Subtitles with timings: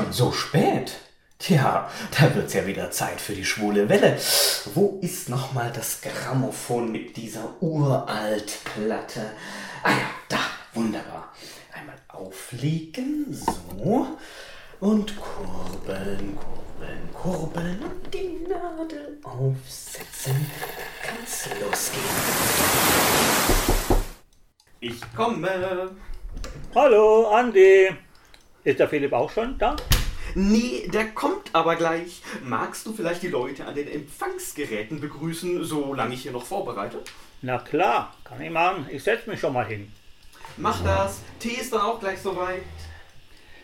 [0.00, 0.92] Schon so spät?
[1.38, 4.18] Tja, da wird's ja wieder Zeit für die schwule Welle.
[4.72, 9.32] Wo ist nochmal das Grammophon mit dieser Uraltplatte?
[9.82, 10.38] Ah ja, da,
[10.72, 11.34] wunderbar.
[11.74, 14.06] Einmal auflegen, so.
[14.80, 20.50] Und kurbeln, kurbeln, kurbeln und die Nadel aufsetzen.
[21.02, 22.04] Kann's losgehen.
[24.80, 25.90] Ich komme.
[26.74, 27.90] Hallo, Andi.
[28.62, 29.76] Ist der Philipp auch schon da?
[30.34, 32.22] Nee, der kommt aber gleich.
[32.44, 37.00] Magst du vielleicht die Leute an den Empfangsgeräten begrüßen, solange ich hier noch vorbereite?
[37.42, 38.86] Na klar, kann ich machen.
[38.90, 39.90] Ich setze mich schon mal hin.
[40.58, 41.22] Mach das.
[41.38, 42.62] Tee ist dann auch gleich soweit.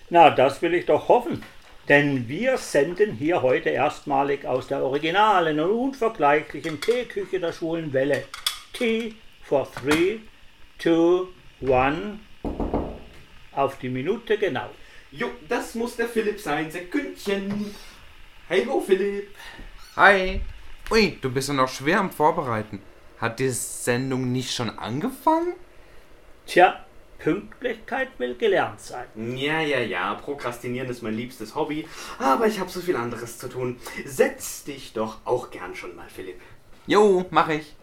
[0.09, 1.43] Na, das will ich doch hoffen.
[1.89, 8.25] Denn wir senden hier heute erstmalig aus der originalen und unvergleichlichen Teeküche der schwulen Welle.
[8.73, 10.21] Tea for three,
[10.79, 11.29] two,
[11.61, 12.19] one.
[13.53, 14.71] Auf die Minute genau.
[15.13, 16.71] Jo, das muss der Philipp sein.
[16.71, 17.75] Sekündchen.
[18.49, 19.35] Hey ho, Philipp.
[19.97, 20.41] Hi.
[20.91, 22.83] Ui, du bist ja noch schwer am Vorbereiten.
[23.19, 25.55] Hat die Sendung nicht schon angefangen?
[26.47, 26.85] Tja,
[27.19, 29.07] Pünktlichkeit will gelernt sein.
[29.37, 30.15] Ja, ja, ja.
[30.15, 31.87] Prokrastinieren ist mein liebstes Hobby.
[32.19, 33.79] Aber ich habe so viel anderes zu tun.
[34.05, 36.41] Setz dich doch auch gern schon mal, Philipp.
[36.87, 37.75] Jo, mach ich.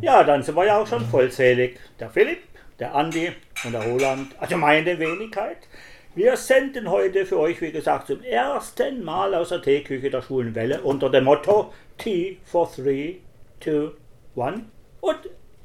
[0.00, 1.78] Ja, dann sind wir ja auch schon vollzählig.
[2.00, 2.42] Der Philipp,
[2.78, 3.32] der Andi
[3.64, 5.68] und der Roland, also meine Wenigkeit.
[6.14, 10.54] Wir senden heute für euch, wie gesagt, zum ersten Mal aus der Teeküche der Schwulen
[10.54, 13.16] Welle unter dem Motto Tea for three,
[13.60, 13.92] two,
[14.34, 14.66] one.
[15.00, 15.16] Und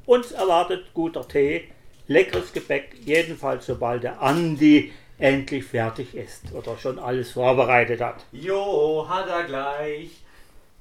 [0.06, 1.64] uns erwartet guter Tee,
[2.06, 8.24] leckeres Gebäck, jedenfalls sobald der Andi endlich fertig ist oder schon alles vorbereitet hat.
[8.32, 10.12] Jo, hat er gleich.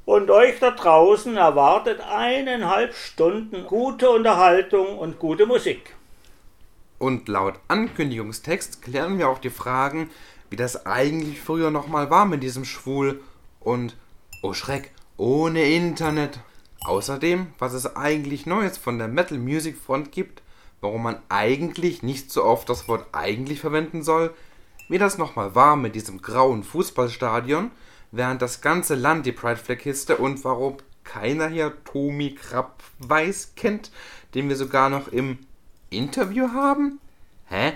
[0.05, 5.96] Und euch da draußen erwartet eineinhalb Stunden gute Unterhaltung und gute Musik.
[6.99, 10.09] Und laut Ankündigungstext klären wir auch die Fragen,
[10.49, 13.21] wie das eigentlich früher nochmal war mit diesem Schwul
[13.59, 13.95] und,
[14.41, 16.39] oh Schreck, ohne Internet.
[16.85, 20.41] Außerdem, was es eigentlich Neues von der Metal Music Front gibt,
[20.79, 24.33] warum man eigentlich nicht so oft das Wort eigentlich verwenden soll,
[24.89, 27.71] wie das nochmal war mit diesem grauen Fußballstadion,
[28.11, 33.53] während das ganze Land die Pride Flag hisste und warum keiner hier Tomi Krapp Weiß
[33.55, 33.91] kennt,
[34.33, 35.39] den wir sogar noch im
[35.89, 36.99] Interview haben?
[37.45, 37.73] Hä?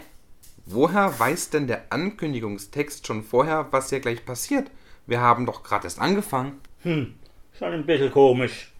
[0.66, 4.70] Woher weiß denn der Ankündigungstext schon vorher, was hier gleich passiert?
[5.08, 6.62] Wir haben doch gerade erst angefangen.
[6.84, 7.16] Hm,
[7.58, 8.72] schon ein bisschen komisch.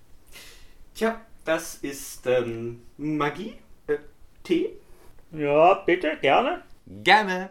[0.94, 3.56] Tja, das ist ähm, Magie.
[3.88, 3.98] Äh,
[4.44, 4.70] Tee.
[5.32, 6.64] Ja, bitte, gerne.
[6.86, 7.50] Gerne.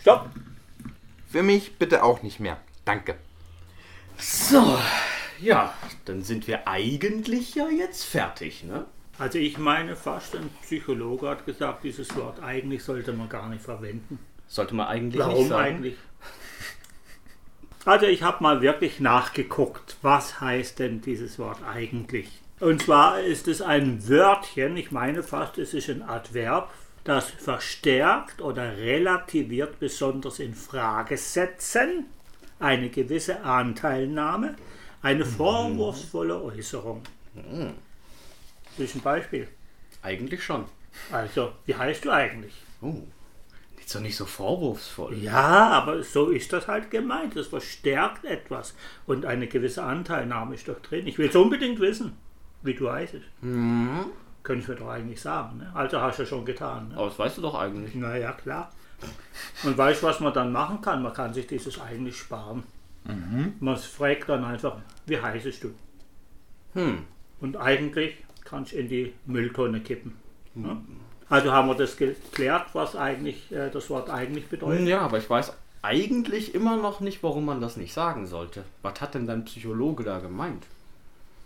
[0.00, 0.28] Stopp.
[1.26, 2.58] Für mich bitte auch nicht mehr.
[2.84, 3.16] Danke.
[4.18, 4.78] So,
[5.40, 5.74] ja,
[6.04, 8.86] dann sind wir eigentlich ja jetzt fertig, ne?
[9.18, 13.62] Also ich meine fast, ein Psychologe hat gesagt, dieses Wort eigentlich sollte man gar nicht
[13.62, 14.18] verwenden.
[14.48, 15.64] Sollte man eigentlich Warum nicht sagen.
[15.64, 15.96] eigentlich?
[17.84, 22.40] Also ich habe mal wirklich nachgeguckt, was heißt denn dieses Wort eigentlich?
[22.60, 26.70] Und zwar ist es ein Wörtchen, ich meine fast, es ist ein Adverb,
[27.04, 32.06] das verstärkt oder relativiert besonders in Frage setzen,
[32.58, 34.56] eine gewisse Anteilnahme,
[35.04, 37.02] eine vorwurfsvolle Äußerung.
[38.76, 39.46] Das ist ein Beispiel.
[40.02, 40.64] Eigentlich schon.
[41.12, 42.54] Also, wie heißt du eigentlich?
[42.80, 43.02] Oh,
[43.78, 45.14] ist doch nicht so vorwurfsvoll.
[45.18, 47.36] Ja, aber so ist das halt gemeint.
[47.36, 48.74] Das verstärkt etwas.
[49.06, 51.06] Und eine gewisse Anteilnahme ist doch drin.
[51.06, 52.16] Ich will es unbedingt wissen,
[52.62, 53.16] wie du heißt.
[53.42, 54.06] Mhm.
[54.42, 55.58] Könnte ich mir doch eigentlich sagen.
[55.58, 55.70] Ne?
[55.74, 56.88] Also hast du ja schon getan.
[56.88, 56.96] Ne?
[56.96, 57.94] Aber das weißt du doch eigentlich.
[57.94, 58.70] Naja, klar.
[59.64, 61.02] Und weißt du, was man dann machen kann?
[61.02, 62.62] Man kann sich dieses eigentlich sparen.
[63.60, 65.70] Man fragt dann einfach, wie heißest du?
[66.74, 67.04] Hm.
[67.40, 70.14] Und eigentlich kannst du in die Mülltonne kippen.
[70.54, 70.76] Ne?
[71.28, 74.86] Also haben wir das geklärt, was eigentlich äh, das Wort eigentlich bedeutet.
[74.86, 75.52] Ja, aber ich weiß
[75.82, 78.64] eigentlich immer noch nicht, warum man das nicht sagen sollte.
[78.82, 80.64] Was hat denn dein Psychologe da gemeint?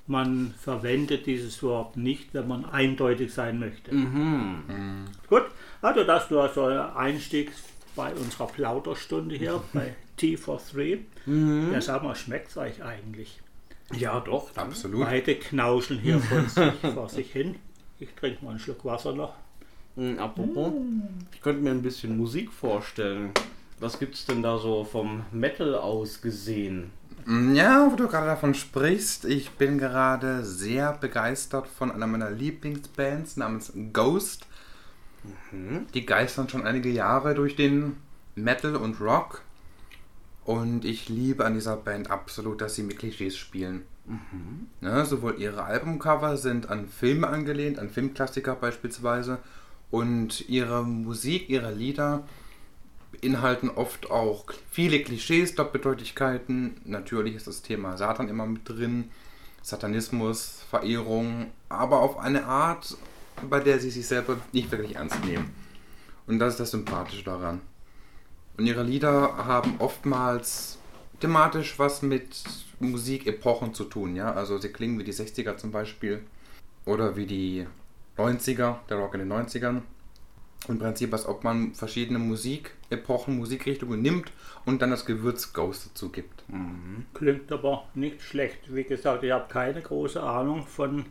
[0.06, 3.94] Man verwendet dieses Wort nicht, wenn man eindeutig sein möchte.
[3.94, 5.04] Mhm.
[5.28, 5.44] Gut,
[5.82, 7.52] also das nur so ein Einstieg
[7.94, 11.00] bei unserer Plauderstunde hier bei Tea for Three.
[11.26, 13.40] Ja, sag mal, schmeckt es euch eigentlich?
[13.94, 14.54] Ja, doch.
[14.56, 15.06] Absolut.
[15.06, 17.56] Beide knauschen hier von sich, vor sich hin.
[17.98, 19.34] Ich trinke mal einen Schluck Wasser noch.
[19.96, 20.72] Mhm, apropos,
[21.32, 23.32] ich könnte mir ein bisschen Musik vorstellen.
[23.80, 26.90] Was gibt's denn da so vom Metal aus gesehen?
[27.52, 33.36] Ja, wo du gerade davon sprichst, ich bin gerade sehr begeistert von einer meiner Lieblingsbands
[33.36, 34.46] namens Ghost.
[35.94, 37.96] Die geistern schon einige Jahre durch den
[38.34, 39.42] Metal und Rock.
[40.48, 43.82] Und ich liebe an dieser Band absolut, dass sie mit Klischees spielen.
[44.80, 49.40] Ne, sowohl ihre Albumcover sind an Filme angelehnt, an Filmklassiker beispielsweise.
[49.90, 52.26] Und ihre Musik, ihre Lieder
[53.12, 56.80] beinhalten oft auch viele Klischees, Doppeldeutigkeiten.
[56.86, 59.10] Natürlich ist das Thema Satan immer mit drin,
[59.60, 62.96] Satanismus, Verehrung, aber auf eine Art,
[63.50, 65.50] bei der sie sich selber nicht wirklich ernst nehmen.
[66.26, 67.60] Und das ist das Sympathische daran.
[68.58, 70.78] Und ihre Lieder haben oftmals
[71.20, 72.42] thematisch was mit
[72.80, 74.32] Musikepochen zu tun, ja.
[74.32, 76.20] Also sie klingen wie die 60er zum Beispiel
[76.84, 77.66] oder wie die
[78.16, 79.82] 90er, der Rock in den 90ern.
[80.68, 84.32] Im Prinzip, als ob man verschiedene Musikepochen, Musikrichtungen nimmt
[84.64, 86.42] und dann das Gewürz Ghost dazu gibt.
[87.14, 88.74] Klingt aber nicht schlecht.
[88.74, 91.06] Wie gesagt, ich habe keine große Ahnung von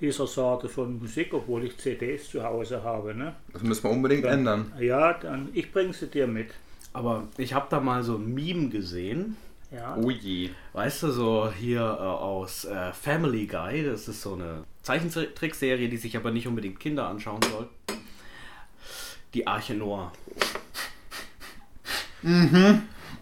[0.00, 3.12] dieser Sorte von Musik, obwohl ich CDs zu Hause habe.
[3.14, 3.34] Ne?
[3.52, 4.72] Das müssen wir unbedingt Dann- ändern.
[4.78, 6.50] Ja, dann ich bringe sie dir mit.
[6.92, 9.36] Aber ich habe da mal so ein Meme gesehen.
[9.70, 9.96] Ja.
[9.96, 10.50] Oh je.
[10.74, 15.96] Weißt du, so hier äh, aus äh, Family Guy, das ist so eine Zeichentrickserie, die
[15.96, 17.68] sich aber nicht unbedingt Kinder anschauen soll.
[19.32, 20.12] Die Arche Noah.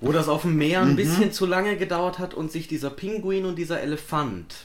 [0.00, 3.44] Wo das auf dem Meer ein bisschen zu lange gedauert hat und sich dieser Pinguin
[3.44, 4.56] und dieser Elefant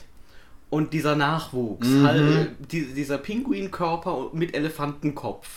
[0.69, 5.47] und dieser Nachwuchs, halt, die, dieser Pinguinkörper mit Elefantenkopf.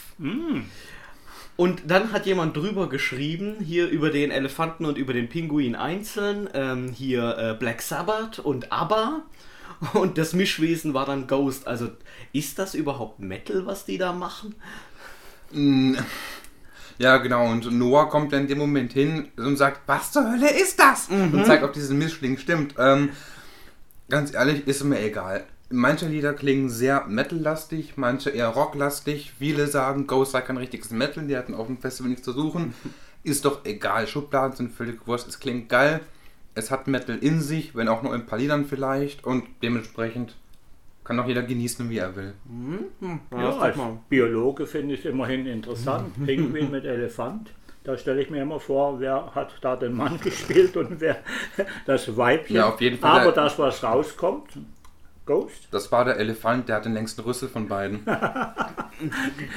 [1.58, 6.49] Und dann hat jemand drüber geschrieben, hier über den Elefanten und über den Pinguin einzeln,
[6.55, 9.25] ähm, hier äh, Black Sabbath und ABBA.
[9.93, 11.66] Und das Mischwesen war dann Ghost.
[11.66, 11.88] Also
[12.32, 14.55] ist das überhaupt Metal, was die da machen?
[16.99, 17.50] Ja, genau.
[17.50, 21.08] Und Noah kommt dann in dem Moment hin und sagt, was zur Hölle ist das?
[21.08, 22.75] Und zeigt, ob dieses Mischling stimmt.
[22.78, 23.10] Ähm,
[24.08, 25.44] ganz ehrlich, ist mir egal.
[25.70, 29.32] Manche Lieder klingen sehr metallastig, manche eher rocklastig.
[29.38, 32.75] Viele sagen, Ghost sei kein richtiges Metal, die hatten auf dem Festival nichts zu suchen.
[33.23, 35.29] Ist doch egal, Schubladen sind völlig wurscht.
[35.29, 36.00] Es klingt geil,
[36.55, 39.25] es hat Metal in sich, wenn auch nur in ein paar Liedern vielleicht.
[39.25, 40.37] Und dementsprechend
[41.05, 42.35] kann auch jeder genießen, wie er will.
[43.32, 43.76] Ja, als
[44.09, 46.12] Biologe finde ich es immerhin interessant.
[46.25, 47.50] Pinguin mit Elefant.
[47.85, 51.19] Da stelle ich mir immer vor, wer hat da den Mann gespielt und wer
[51.87, 52.56] das Weibchen.
[52.56, 54.59] Ja, auf jeden Fall Aber das, was rauskommt,
[55.29, 55.69] Ghost.
[55.71, 58.01] Das war der Elefant, der hat den längsten Rüssel von beiden.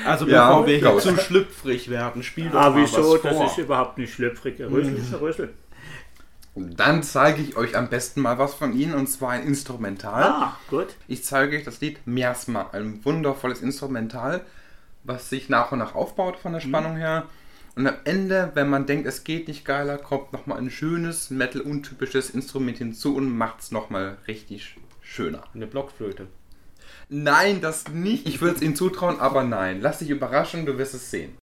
[0.05, 3.13] Also Ja, bevor wir hier zu schlüpfrig werden, spiel doch Ah, mal wieso?
[3.15, 3.45] was Das vor.
[3.47, 4.61] ist überhaupt nicht schlüpfrig.
[4.61, 5.53] Ein Rüssel ist ein Rüssel.
[6.53, 10.23] Dann zeige ich euch am besten mal was von ihnen und zwar ein Instrumental.
[10.23, 10.89] Ah, gut.
[11.07, 14.41] Ich zeige euch das Lied Miasma, ein wundervolles Instrumental,
[15.03, 17.25] was sich nach und nach aufbaut von der Spannung her.
[17.75, 22.29] Und am Ende, wenn man denkt, es geht nicht geiler, kommt nochmal ein schönes, metal-untypisches
[22.29, 24.75] Instrument hinzu und macht es nochmal richtig
[25.11, 25.43] schöner.
[25.53, 26.27] Eine Blockflöte.
[27.09, 28.27] Nein, das nicht.
[28.27, 29.81] Ich würde es ihnen zutrauen, aber nein.
[29.81, 31.37] Lass dich überraschen, du wirst es sehen.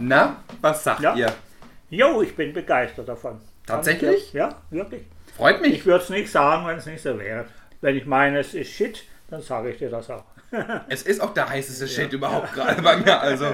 [0.00, 1.14] Na, was sagt Ja.
[1.14, 1.32] ihr?
[1.90, 3.40] Jo, ich bin begeistert davon.
[3.66, 4.32] Tatsächlich?
[4.32, 5.02] Ja, wirklich.
[5.36, 5.74] Freut mich.
[5.74, 7.44] Ich würde es nicht sagen, wenn es nicht so wäre.
[7.80, 10.24] Wenn ich meine, es ist Shit, dann sage ich dir das auch.
[10.88, 13.20] Es ist auch der heißeste Shit überhaupt gerade bei mir.
[13.20, 13.46] Also,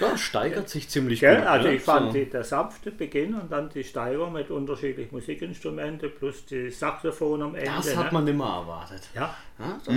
[0.00, 1.36] Ja, steigert sich ziemlich Gell?
[1.36, 1.46] gut.
[1.46, 1.74] Also ne?
[1.74, 2.18] ich fand So.
[2.18, 7.54] die, der sanfte Beginn und dann die Steigerung mit unterschiedlichen Musikinstrumenten plus die Saxophon am
[7.54, 7.70] Ende.
[7.76, 8.12] Das hat ne?
[8.12, 9.02] man nimmer erwartet.
[9.14, 9.94] Ja, Ja, das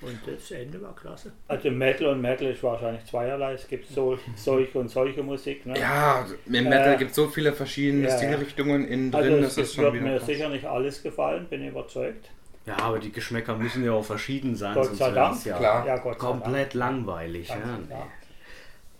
[0.00, 1.32] und das Ende war klasse.
[1.48, 3.54] Also Metal und Metal ist wahrscheinlich zweierlei.
[3.54, 5.66] Es gibt so, solche und solche Musik.
[5.66, 5.76] Ne?
[5.78, 8.16] ja, im Metal Äh, gibt es so viele verschiedene ja.
[8.16, 10.26] Stilrichtungen innen also drin, es das ist schon wird mir krass.
[10.26, 12.30] sicher nicht alles gefallen, bin überzeugt.
[12.68, 15.44] Ja, aber die Geschmäcker müssen ja auch verschieden sein, Gott sei Dank.
[15.44, 15.86] ja Klar.
[15.86, 16.42] Ja, Gott sei Dank.
[16.42, 17.48] komplett langweilig.
[17.48, 17.56] Ja.
[17.56, 18.06] Klar.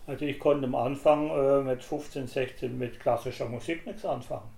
[0.06, 4.48] Also ich konnte am Anfang äh, mit 15, 16 mit klassischer Musik nichts anfangen.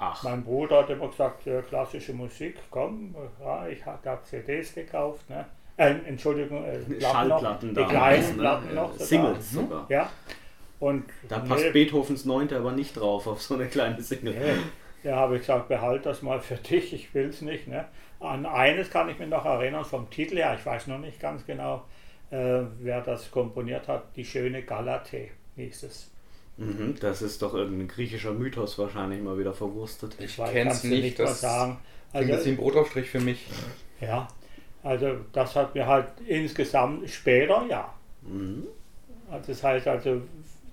[0.00, 4.74] Ach, Mein Bruder hat immer gesagt, äh, klassische Musik, komm, äh, ja, ich habe CDs
[4.74, 5.44] gekauft, ne?
[5.76, 7.82] Äh, Entschuldigung, äh, Platten Schallplatten noch, da.
[7.82, 8.92] die kleinen Platten noch.
[8.92, 9.06] sogar.
[9.06, 9.86] Singles sogar.
[9.88, 10.10] Ja.
[10.80, 14.34] Und Da passt nee, Beethovens Neunte aber nicht drauf auf so eine kleine Single.
[14.34, 14.62] nee,
[15.02, 17.68] da habe ich gesagt, behalt das mal für dich, ich will es nicht.
[17.68, 17.86] Ne?
[18.20, 21.46] An eines kann ich mich noch erinnern vom Titel her, ich weiß noch nicht ganz
[21.46, 21.84] genau,
[22.30, 26.10] äh, wer das komponiert hat, die schöne Galatee hieß es.
[26.56, 30.16] Mhm, das ist doch irgendein griechischer Mythos wahrscheinlich mal wieder verwurstet.
[30.18, 31.78] Ich kenn's kannst du nicht, mal das sagen.
[32.12, 33.46] Also, jetzt wie ein Brotaufstrich für mich.
[34.00, 34.26] Ja,
[34.82, 37.92] also das hat mir halt insgesamt später, ja.
[39.30, 40.22] Also das heißt also,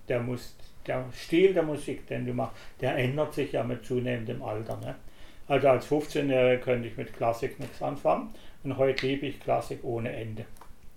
[0.07, 0.55] der, muss,
[0.87, 4.77] der Stil der Musik, den du machst, der ändert sich ja mit zunehmendem Alter.
[4.77, 4.95] Ne?
[5.47, 10.11] Also als 15-Jähriger könnte ich mit Klassik nichts anfangen und heute liebe ich Klassik ohne
[10.11, 10.45] Ende.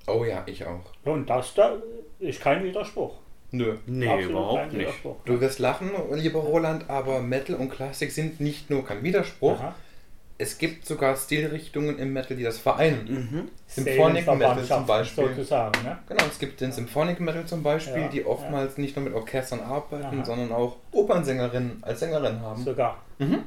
[0.07, 0.85] Oh ja, ich auch.
[1.04, 1.76] Und das da
[2.18, 3.14] ist kein Widerspruch.
[3.50, 3.76] Nö.
[3.87, 4.80] Nee, Absolut überhaupt kein nicht.
[4.80, 5.16] Widerspruch.
[5.25, 9.59] Du wirst lachen, lieber Roland, aber Metal und Klassik sind nicht nur kein Widerspruch.
[9.59, 9.75] Aha.
[10.40, 13.28] Es gibt sogar Stilrichtungen im Metal, die das vereinen.
[13.33, 13.49] Mhm.
[13.66, 15.28] Symphonic Metal zum Beispiel.
[15.30, 15.99] Sozusagen, ne?
[16.09, 19.61] Genau, es gibt den Symphonic Metal zum Beispiel, Ja, die oftmals nicht nur mit Orchestern
[19.61, 20.25] arbeiten, Aha.
[20.25, 22.62] sondern auch Opernsängerinnen als Sängerin haben.
[22.62, 23.02] Sogar.
[23.18, 23.40] Mhm.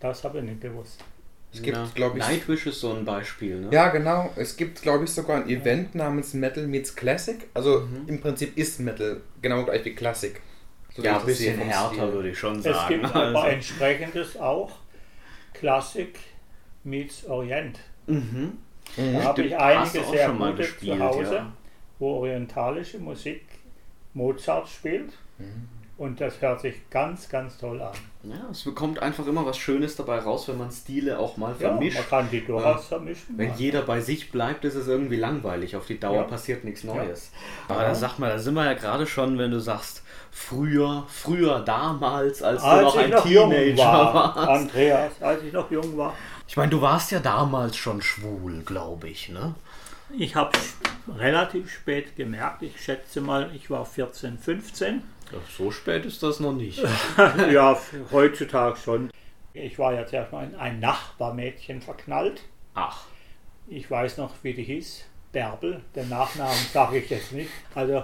[0.00, 1.04] Das habe ich nicht gewusst.
[1.52, 1.86] Es gibt, Ja.
[1.94, 3.68] glaube ich, Nightwish ist so ein Beispiel, ne?
[3.70, 4.30] Ja, genau.
[4.36, 7.46] Es gibt, glaube ich, sogar ein Event namens Metal Meets Classic.
[7.52, 10.40] Also im Prinzip ist Metal genau gleich wie Klassik.
[10.96, 12.88] So Ja, ein bisschen härter, würde ich schon Es sagen.
[13.02, 14.70] gibt aber Also, entsprechendes auch.
[15.62, 16.18] Klassik
[16.84, 17.78] meets Orient.
[18.06, 18.58] mhm.
[18.96, 21.52] Da habe ich einige sehr schon mal gute gespielt, zu Hause, ja.
[22.00, 23.42] wo orientalische Musik
[24.12, 25.12] Mozart spielt.
[25.98, 27.92] Und das hört sich ganz, ganz toll an.
[28.24, 31.68] Ja, es bekommt einfach immer was Schönes dabei raus, wenn man Stile auch mal Ja,
[31.70, 31.96] vermischt.
[31.98, 33.38] man kann die durchaus vermischen.
[33.38, 35.76] Wenn jeder bei sich bleibt, ist es irgendwie langweilig.
[35.76, 36.22] Auf die Dauer Ja.
[36.24, 37.30] passiert nichts Neues.
[37.68, 40.01] Aber da sag mal, da sind wir ja gerade schon, wenn du sagst,
[40.32, 44.48] früher, früher, damals, als, du als noch ich ein noch Teenager war, warst.
[44.48, 46.14] Andreas, als ich noch jung war.
[46.48, 49.54] Ich meine, du warst ja damals schon schwul, glaube ich, ne?
[50.18, 50.50] Ich habe
[51.16, 55.02] relativ spät gemerkt, ich schätze mal, ich war 14, 15.
[55.30, 56.82] Ja, So spät ist das noch nicht.
[57.50, 57.78] ja,
[58.10, 59.10] heutzutage schon.
[59.54, 62.42] Ich war ja zuerst mal in ein Nachbarmädchen verknallt.
[62.74, 63.04] Ach,
[63.68, 65.04] Ich weiß noch, wie die hieß.
[65.30, 65.82] Bärbel.
[65.96, 67.50] Den Nachnamen sage ich jetzt nicht.
[67.74, 68.02] Also,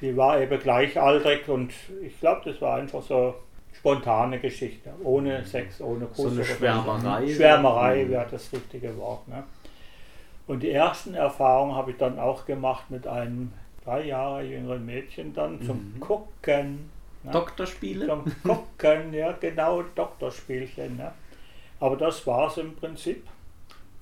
[0.00, 1.72] die war eben gleichaltrig und
[2.02, 3.34] ich glaube, das war einfach so
[3.72, 4.90] spontane Geschichte.
[5.02, 6.16] Ohne Sex, ohne Kuss.
[6.18, 7.28] so eine Schwärmerei.
[7.28, 8.10] Schwärmerei Mhm.
[8.10, 9.26] wäre das richtige Wort.
[9.28, 9.42] Ne?
[10.46, 13.52] Und die ersten Erfahrungen habe ich dann auch gemacht mit einem
[13.84, 16.00] drei Jahre jüngeren Mädchen dann zum Mhm.
[16.00, 16.90] Gucken.
[17.22, 17.32] Ne?
[17.32, 18.06] Doktorspiele?
[18.06, 20.96] Zum Gucken, ja genau, Doktorspielchen.
[20.96, 21.12] Ne?
[21.80, 23.26] Aber das war es im Prinzip.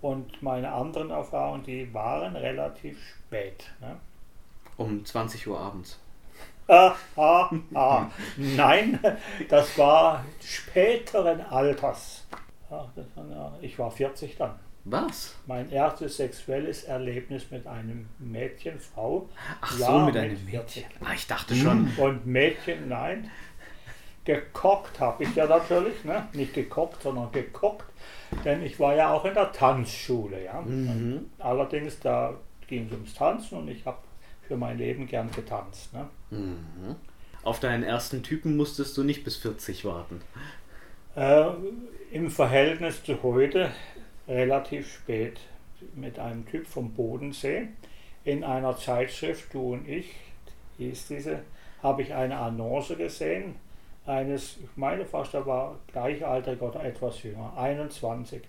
[0.01, 3.71] Und meine anderen Erfahrungen, die waren relativ spät.
[3.81, 3.97] Ne?
[4.77, 5.99] Um 20 Uhr abends.
[6.67, 8.11] Ah, ah, ah.
[8.37, 8.99] Nein,
[9.49, 12.27] das war späteren Alters.
[13.61, 14.55] Ich war 40 dann.
[14.85, 15.35] Was?
[15.47, 19.29] Mein erstes sexuelles Erlebnis mit einem Mädchen, Frau.
[19.61, 20.85] Ach Ja, so, mit mit einem 40.
[20.85, 21.07] Mädchen.
[21.07, 21.91] Ah, ich dachte schon.
[21.97, 23.31] Und Mädchen, nein.
[24.25, 26.29] Gekockt habe ich ja natürlich, ne?
[26.33, 27.85] nicht gekocht, sondern gekocht.
[28.45, 30.45] Denn ich war ja auch in der Tanzschule.
[30.45, 30.61] Ja?
[30.61, 31.31] Mhm.
[31.39, 32.35] Allerdings, da
[32.67, 33.99] ging es ums Tanzen und ich habe
[34.49, 35.93] für mein Leben gern getanzt.
[35.93, 36.09] Ne?
[36.31, 36.97] Mhm.
[37.43, 40.21] Auf deinen ersten Typen musstest du nicht bis 40 warten.
[41.17, 41.51] Äh,
[42.11, 43.71] Im Verhältnis zu heute
[44.27, 45.41] relativ spät
[45.95, 47.69] mit einem Typ vom Bodensee
[48.25, 50.15] in einer Zeitschrift, du und ich,
[50.79, 51.41] hieß diese,
[51.83, 53.57] habe ich eine Annonce gesehen,
[54.07, 58.43] eines, ich meine fast, er war gleichaltrig oder etwas jünger, 21.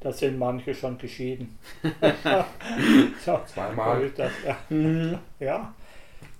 [0.00, 1.58] Da sind manche schon geschieden.
[3.24, 4.10] so, Zweimal.
[4.16, 5.18] das, ja.
[5.40, 5.74] ja.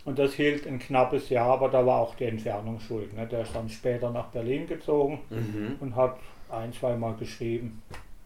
[0.04, 3.12] Und das hielt ein knappes Jahr, aber da war auch die Entfernung schuld.
[3.14, 3.26] Ne?
[3.26, 5.76] Der ist dann später nach Berlin gezogen Mhm.
[5.80, 6.18] und hat
[6.50, 7.82] ein, zweimal geschrieben.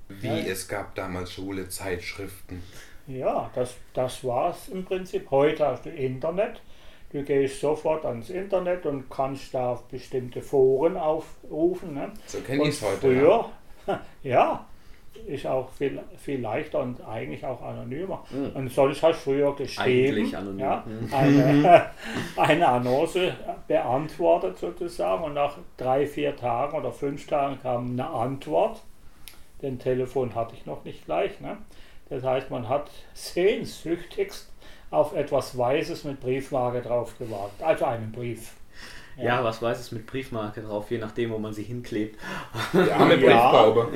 [0.09, 2.63] Wie es gab damals schwule Zeitschriften.
[3.07, 5.31] Ja, das, das war es im Prinzip.
[5.31, 6.61] Heute hast du Internet.
[7.11, 11.95] Du gehst sofort ans Internet und kannst da auf bestimmte Foren aufrufen.
[11.95, 12.11] Ne?
[12.27, 13.01] So kenne ich es heute.
[13.01, 13.51] Früher,
[14.23, 14.65] ja,
[15.27, 18.25] ist auch viel, viel leichter und eigentlich auch anonymer.
[18.55, 20.59] Und sonst hast du früher geschrieben, Eigentlich anonym.
[20.59, 21.15] Ja, Mhm.
[21.15, 21.87] eine,
[22.37, 23.33] eine Annonce
[23.69, 28.83] beantwortet sozusagen und nach drei, vier Tagen oder fünf Tagen kam eine Antwort.
[29.63, 31.41] Den Telefon hatte ich noch nicht gleich.
[31.41, 31.57] Ne?
[32.11, 34.51] Das heißt, man hat sehnsüchtigst
[34.91, 37.63] auf etwas Weißes mit Briefmarke drauf gewartet.
[37.63, 38.55] Also einen Brief.
[39.17, 39.45] Ja.
[39.45, 42.19] was weiß es mit Briefmarke drauf, je nachdem, wo man sie hinklebt.
[42.73, 43.51] Der arme Ja.
[43.51, 43.89] Brieftaube.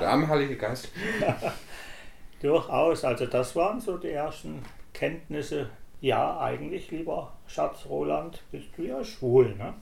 [0.00, 0.90] Der arme Heilige Geist.
[2.42, 5.70] Durchaus, also das waren so die ersten Kenntnisse.
[6.00, 9.72] Ja, eigentlich, lieber Schatz Roland, bist du ja schwul, ne?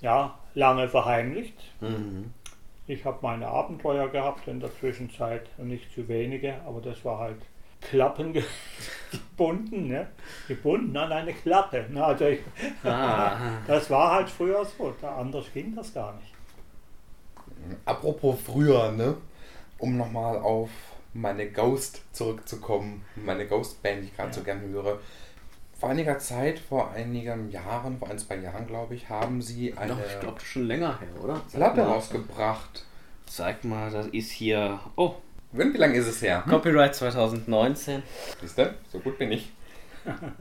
[0.00, 1.56] Ja, lange verheimlicht.
[1.80, 2.32] Mhm.
[2.86, 7.18] Ich habe meine Abenteuer gehabt in der Zwischenzeit und nicht zu wenige, aber das war
[7.18, 7.38] halt
[7.88, 8.44] Klappen ge-
[9.10, 10.08] gebunden, ne?
[10.48, 11.86] Gebunden an eine Klappe.
[11.90, 12.04] Ne?
[12.04, 12.40] Also ich,
[12.84, 13.58] Ah.
[13.66, 16.32] das war halt früher so, da anders ging das gar nicht.
[17.84, 19.16] Apropos früher, ne?
[19.78, 20.70] Um nochmal auf
[21.14, 23.04] meine Ghost zurückzukommen.
[23.16, 24.34] Meine Ghost-Band, die ich gerade Ja.
[24.34, 24.98] so gern höre.
[25.78, 29.94] Vor einiger Zeit, vor einigen Jahren, vor ein, zwei Jahren, glaube ich, haben sie eine
[29.94, 31.40] Doch, ich glaube, schon länger her, oder?
[31.52, 32.84] Platte rausgebracht.
[33.26, 34.78] Sag mal, das ist hier.
[34.96, 35.14] Oh,
[35.52, 36.42] Wie lange ist es her?
[36.48, 38.02] Copyright 2019.
[38.40, 38.74] Siehst du?
[38.90, 39.52] So gut bin ich.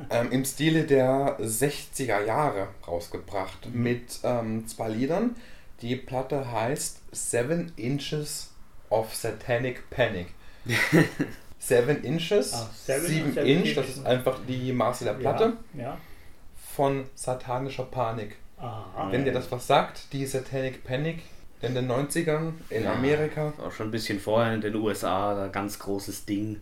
[0.10, 3.68] ähm, Im Stile der 60er Jahre rausgebracht.
[3.74, 5.36] Mit ähm, zwei Liedern.
[5.82, 8.52] Die Platte heißt Seven Inches
[8.90, 10.28] of Satanic Panic.
[11.60, 15.84] Seven Inches, Ah, seven- 7 seven Inch, das ist einfach die Maße der Platte Ja,
[15.84, 15.98] ja.
[16.76, 18.38] von satanischer Panik.
[18.58, 19.08] Aha.
[19.12, 21.20] Wenn dir das was sagt, die Satanic Panic
[21.62, 22.94] in den 90ern in Ja.
[22.94, 23.54] Amerika.
[23.64, 26.60] Auch schon ein bisschen vorher in den USA, da ganz großes Ding,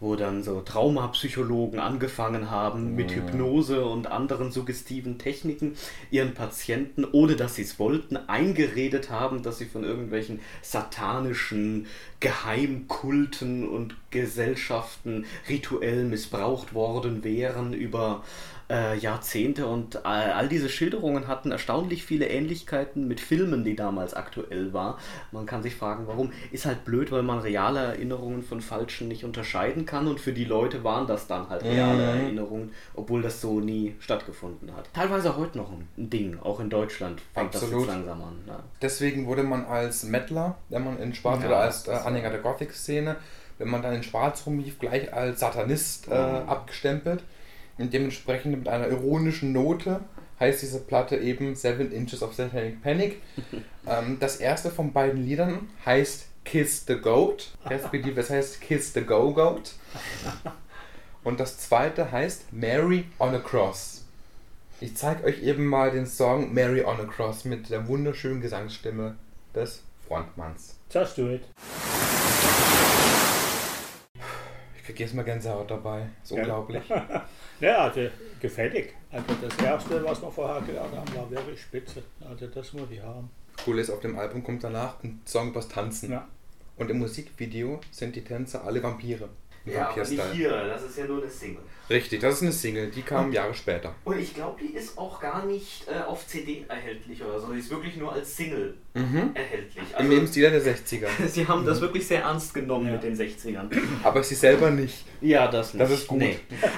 [0.00, 5.76] wo dann so Traumapsychologen angefangen haben, mit Hypnose und anderen suggestiven Techniken
[6.10, 11.86] ihren Patienten, ohne dass sie es wollten, eingeredet haben, dass sie von irgendwelchen satanischen
[12.20, 18.24] Geheimkulten und Gesellschaften rituell missbraucht worden wären über
[18.70, 24.14] äh, Jahrzehnte und all, all diese Schilderungen hatten erstaunlich viele Ähnlichkeiten mit Filmen, die damals
[24.14, 24.98] aktuell war.
[25.32, 26.32] Man kann sich fragen, warum.
[26.52, 30.44] Ist halt blöd, weil man reale Erinnerungen von falschen nicht unterscheiden kann und für die
[30.44, 34.88] Leute waren das dann halt reale Erinnerungen, obwohl das so nie stattgefunden hat.
[34.94, 37.86] Teilweise heute noch ein Ding, auch in Deutschland fängt das Absolut.
[37.86, 38.38] jetzt langsam an.
[38.46, 38.60] Ja.
[38.80, 42.30] Deswegen wurde man als Mettler, wenn man in Schwarz Ja, oder als äh, das- Anhänger
[42.30, 43.16] der Gothic-Szene,
[43.58, 47.22] wenn man dann in Schwarz rumlief, gleich als Satanist äh, abgestempelt.
[47.80, 50.00] Und dementsprechend mit einer ironischen Note
[50.38, 53.22] heißt diese Platte eben Seven Inches of Satanic Panic.
[53.86, 59.00] ähm, das erste von beiden Liedern heißt Kiss the Goat, respektive es heißt Kiss the
[59.00, 59.72] Go Goat.
[61.24, 64.04] Und das zweite heißt Mary on a Cross.
[64.80, 69.16] Ich zeige euch eben mal den Song Mary on a Cross mit der wunderschönen Gesangsstimme
[69.54, 70.76] des Frontmanns.
[70.90, 71.42] Just do it.
[74.98, 76.06] Jetzt mal Gänsehaut dabei.
[76.22, 76.38] Ist Ja.
[76.38, 76.82] unglaublich.
[77.60, 78.08] Ja, also
[78.40, 78.94] gefällig.
[79.12, 82.02] Also das erste, was wir vorher gehört haben, war wirklich spitze.
[82.26, 83.28] Also das muss ich haben.
[83.66, 86.12] Cool ist, auf dem Album kommt danach ein Song übers Tanzen.
[86.12, 86.26] Ja.
[86.78, 89.28] Und im Musikvideo sind die Tänzer alle Vampire.
[89.66, 91.62] Ja, aber nicht hier, das ist ja nur eine Single.
[91.90, 93.94] Richtig, das ist eine Single, die kam Jahre später.
[94.04, 97.52] Und ich glaube, die ist auch gar nicht äh, auf CD erhältlich oder so.
[97.52, 99.30] Die ist wirklich nur als Single Mhm.
[99.34, 99.84] erhältlich.
[100.00, 101.06] Im Lebensstil der 60er.
[101.28, 102.92] sie haben das wirklich sehr ernst genommen Ja.
[102.94, 103.70] mit den 60ern.
[104.02, 105.04] Aber sie selber nicht.
[105.20, 105.80] Ja, das nicht.
[105.82, 106.22] Das ist gut.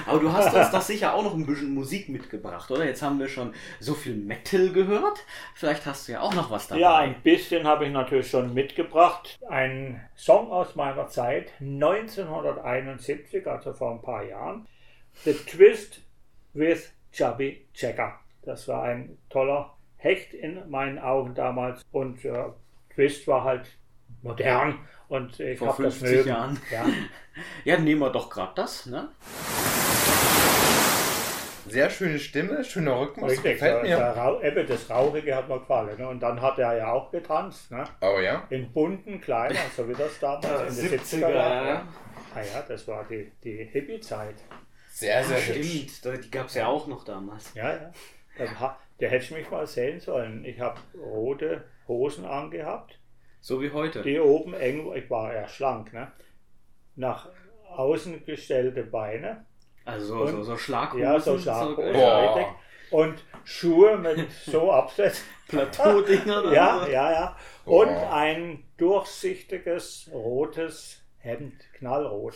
[0.05, 2.85] Aber du hast uns das sicher auch noch ein bisschen Musik mitgebracht, oder?
[2.85, 5.25] Jetzt haben wir schon so viel Metal gehört.
[5.55, 6.81] Vielleicht hast du ja auch noch was dabei.
[6.81, 9.39] Ja, ein bisschen habe ich natürlich schon mitgebracht.
[9.49, 14.67] Ein Song aus meiner Zeit, 1971, also vor ein paar Jahren.
[15.25, 16.01] The Twist
[16.53, 18.19] with Chubby Checker.
[18.43, 21.81] Das war ein toller Hecht in meinen Augen damals.
[21.91, 22.43] Und äh,
[22.93, 23.67] Twist war halt
[24.21, 24.79] modern.
[25.07, 26.29] Und ich Vor habe das 50 mögen.
[26.29, 26.61] Jahren.
[26.71, 26.85] Ja.
[27.65, 29.09] Ja, nehmen wir doch gerade das, ne?
[31.67, 33.97] Sehr schöne Stimme, schöner Rhythmus, Richtig, gefällt der, mir.
[33.97, 35.97] der Rau, eben das Rauchige hat mir gefallen.
[35.97, 36.07] Ne?
[36.07, 37.71] Und dann hat er ja auch getanzt.
[37.71, 37.83] Ne?
[38.01, 38.43] Oh ja.
[38.51, 41.65] In bunten Kleidern, so wie das damals in den 70er 70er, war.
[41.65, 41.87] ja.
[42.35, 44.35] Ah ja, das war die, die Hippie-Zeit.
[44.95, 45.67] Sehr, sehr hübsch.
[45.97, 47.53] Stimmt, da- die gab es ja auch noch damals.
[47.55, 48.59] Ja, ja.
[48.59, 50.45] Ha- Der hätte ich mich mal sehen sollen.
[50.45, 52.99] Ich habe rote Hosen angehabt,
[53.41, 54.03] So wie heute.
[54.03, 56.11] die oben eng, ich war ja schlank, ne?
[56.95, 57.27] Nach
[57.69, 59.45] außen gestellte Beine.
[59.83, 61.01] Also so, Und- so Schlaghosen.
[61.03, 61.95] Ja, so Schlaghosen.
[61.95, 62.47] richtig.
[62.91, 65.25] Und Schuhe mit so Absätzen.
[65.47, 66.43] Plateaudinger.
[66.43, 66.91] oder Ja, so.
[66.91, 67.37] ja, ja.
[67.65, 68.09] Und Oh.
[68.11, 72.35] ein durchsichtiges rotes Hemd, knallrot.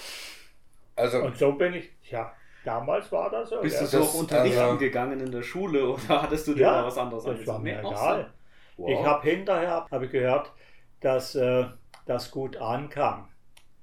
[0.95, 2.33] Also, Und so bin ich, ja,
[2.67, 3.61] damals war das so.
[3.61, 3.81] Bist ja.
[3.81, 6.85] du so Das- auch unterrichten also- gegangen in der Schule oder hattest du dir ja,
[6.85, 8.29] was anderes das war mir egal.
[8.77, 8.83] so?
[8.83, 8.89] Wow.
[8.91, 10.51] Ich habe hinterher hab ich gehört,
[10.99, 11.65] dass äh,
[12.05, 13.27] das gut ankam.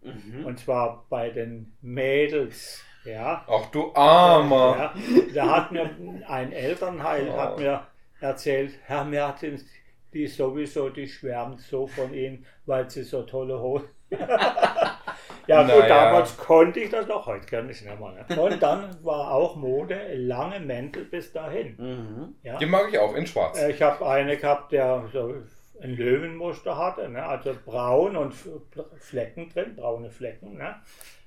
[0.03, 0.45] Mhm.
[0.45, 2.83] Und zwar bei den Mädels.
[3.05, 4.77] Ja, ach du Armer.
[4.79, 4.95] ja.
[5.35, 5.91] Da hat mir
[6.29, 7.37] ein Elternteil Oh.
[7.37, 7.87] hat mir
[8.21, 9.65] erzählt, Herr Mertens,
[10.15, 13.89] die sowieso, die schwärmt so von Ihnen, weil Sie so tolle Hosen.
[15.47, 15.89] ja gut, Naja.
[16.07, 18.27] damals konnte ich das noch, heute kann ich es nicht mehr.
[18.29, 18.41] Ne?
[18.41, 21.77] Und dann war auch Mode, lange Mäntel bis dahin.
[21.79, 22.35] Mhm.
[22.43, 22.59] Ja.
[22.59, 23.59] Die mag ich auch in schwarz.
[23.61, 25.35] Äh, Ich habe eine gehabt, der so
[25.83, 27.25] ein Löwenmuster hatte, ne?
[27.25, 28.35] also braun und
[28.99, 30.77] Flecken drin, braune Flecken, ne?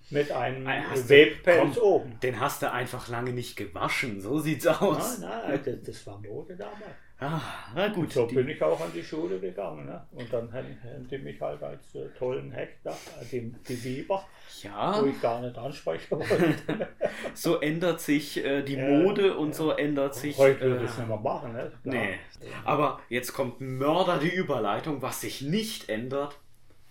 [0.10, 2.17] mit einem Webpelz oben.
[2.21, 4.21] Den hast du einfach lange nicht gewaschen.
[4.21, 5.19] So sieht's aus.
[5.19, 6.80] Nein, nein, das, das war Mode damals.
[7.19, 7.41] Ah,
[7.73, 8.03] na gut.
[8.03, 9.88] Und so bin ich auch an die Schule gegangen.
[9.88, 10.06] Ne?
[10.12, 14.23] Und dann haben die mich halt als äh, tollen Hektar, äh, die, die Weber,
[14.62, 16.88] ja, wo ich gar nicht ansprechen wollte.
[17.34, 20.38] so ändert sich äh, die Mode und so ändert sich.
[20.38, 21.53] Heute würde äh, ich es nicht mehr machen.
[21.53, 21.71] Ne?
[21.82, 21.95] Klar.
[21.95, 22.19] Nee.
[22.63, 26.38] Aber jetzt kommt Mörder die Überleitung, was sich nicht ändert.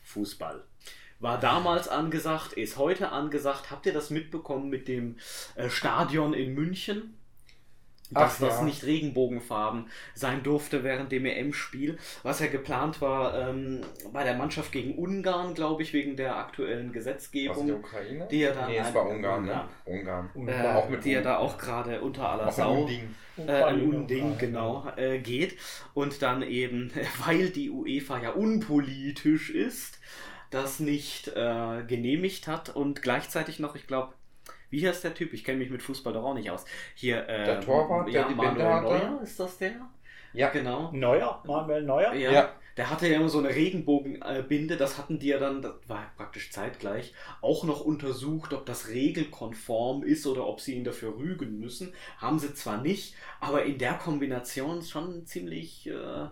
[0.03, 0.65] Fußball.
[1.21, 3.71] War damals angesagt, ist heute angesagt.
[3.71, 5.17] Habt ihr das mitbekommen mit dem
[5.55, 7.17] äh, Stadion in München?
[8.11, 8.65] Dass Ach das ja.
[8.65, 13.81] nicht Regenbogenfarben sein durfte während dem EM-Spiel, was ja geplant war ähm,
[14.13, 18.29] bei der Mannschaft gegen Ungarn, glaube ich, wegen der aktuellen Was die Gesetzgebung, Ukraine?
[18.31, 19.69] die ja dann nee, es war Ungarn, ne?
[19.85, 20.31] Ungarn.
[20.35, 20.65] Ungarn.
[20.65, 23.15] äh, auch mit die ja da auch gerade unter aller Auch Sau Unding.
[23.39, 24.37] äh, ein Unding, Ukraine.
[24.39, 25.57] genau, äh, geht.
[25.95, 26.93] Und dann eben,
[27.27, 29.99] weil die UEFA ja unpolitisch ist,
[30.51, 34.15] das nicht äh, genehmigt hat und gleichzeitig noch, ich glaube,
[34.71, 35.33] wie heißt der Typ?
[35.33, 36.65] Ich kenne mich mit Fußball doch auch nicht aus.
[36.95, 39.07] Hier, äh, Der Torwart, der ja, die Binde Manuel hatte?
[39.07, 39.73] Neuer, ist das der?
[40.33, 40.51] Ja.
[40.51, 40.91] genau.
[40.93, 42.15] Neuer, Manuel Neuer.
[42.15, 42.33] Ja.
[42.33, 42.53] Ja.
[42.77, 46.51] Der hatte ja immer so eine Regenbogenbinde, das hatten die ja dann, das war praktisch
[46.51, 51.95] zeitgleich, auch noch untersucht, ob das regelkonform ist oder ob sie ihn dafür rügen müssen.
[52.19, 55.89] Haben sie zwar nicht, aber in der Kombination schon ziemlich.
[55.89, 56.29] Äh,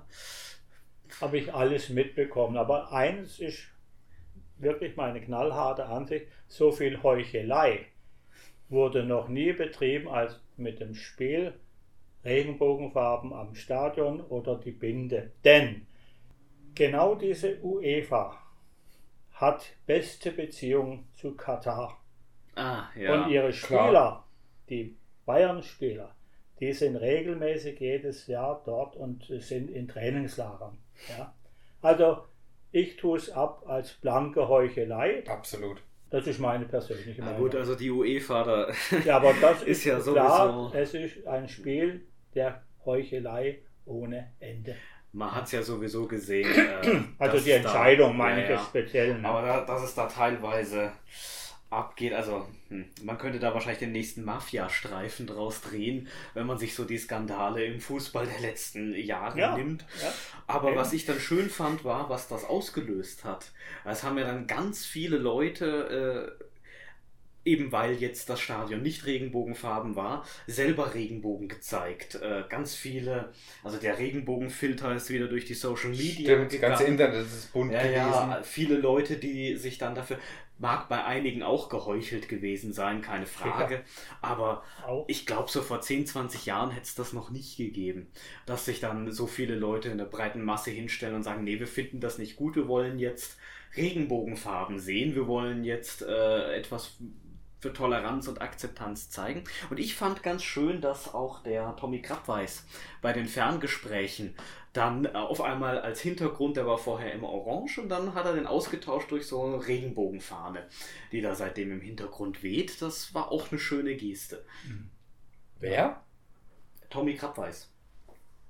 [1.20, 2.56] habe ich alles mitbekommen.
[2.56, 3.68] Aber eines ist
[4.58, 7.86] wirklich meine knallharte Ansicht, so viel Heuchelei
[8.68, 11.54] wurde noch nie betrieben als mit dem Spiel
[12.24, 15.32] Regenbogenfarben am Stadion oder die Binde.
[15.44, 15.86] Denn
[16.74, 18.38] genau diese UEFA
[19.32, 22.00] hat beste Beziehung zu Katar.
[22.54, 23.14] ah, ja.
[23.14, 23.86] Und ihre klar.
[23.86, 24.24] Spieler,
[24.70, 24.96] die
[25.26, 26.14] Bayern-Spieler,
[26.60, 30.78] die sind regelmäßig jedes Jahr dort und sind in Trainingslagern.
[31.18, 31.34] Ja?
[31.82, 32.24] Also
[32.70, 35.24] ich tue es ab als blanke Heuchelei.
[35.28, 35.82] Absolut.
[36.14, 37.40] Das ist meine persönliche Na Meinung.
[37.40, 38.72] gut, also die UEFA da.
[39.04, 44.30] ja, aber das ist ist, ja klar, sowieso- es ist ein Spiel der Heuchelei ohne
[44.38, 44.76] Ende.
[45.12, 46.48] Man hat es ja sowieso gesehen.
[46.54, 49.18] Äh, Also die da- Entscheidung meine ja, ich jetzt speziell.
[49.18, 49.28] Ne?
[49.28, 50.92] Aber da, dass es da teilweise
[51.74, 56.74] abgeht, also hm, man könnte da wahrscheinlich den nächsten Mafia-Streifen draus drehen, wenn man sich
[56.74, 59.84] so die Skandale im Fußball der letzten Jahre Ja, nimmt.
[59.94, 60.20] ja.
[60.46, 60.76] Aber Ja.
[60.76, 63.52] was ich dann schön fand, war, was das ausgelöst hat.
[63.84, 66.44] Es haben ja dann ganz viele Leute, äh,
[67.44, 72.14] eben weil jetzt das Stadion nicht regenbogenfarben war, selber Regenbogen gezeigt.
[72.16, 73.32] Äh, ganz viele,
[73.62, 76.60] also der Regenbogenfilter ist wieder durch die Social Media Stimmt, das gegangen.
[76.60, 78.36] ganze Internet ist bunt Ja, gewesen.
[78.36, 80.18] ja, viele Leute, die sich dann dafür,
[80.58, 83.82] mag bei einigen auch geheuchelt gewesen sein, keine Frage,
[84.20, 85.04] aber Auch.
[85.08, 88.08] ich glaube, so vor 10, 20 Jahren hätte es das noch nicht gegeben,
[88.46, 91.66] dass sich dann so viele Leute in der breiten Masse hinstellen und sagen, nee, wir
[91.66, 93.36] finden das nicht gut, wir wollen jetzt
[93.76, 96.96] Regenbogenfarben sehen, wir wollen jetzt äh, etwas
[97.64, 99.44] für Toleranz und Akzeptanz zeigen.
[99.70, 102.66] Und ich fand ganz schön, dass auch der Tommy Krabweis
[103.00, 104.34] bei den Ferngesprächen
[104.74, 108.34] dann äh, auf einmal als Hintergrund, der war vorher immer orange und dann hat er
[108.34, 110.66] den ausgetauscht durch so eine Regenbogenfahne,
[111.10, 112.82] die da seitdem im Hintergrund weht.
[112.82, 114.44] Das war auch eine schöne Geste.
[115.58, 116.02] Wer?
[116.90, 117.70] Tommy Krabweis.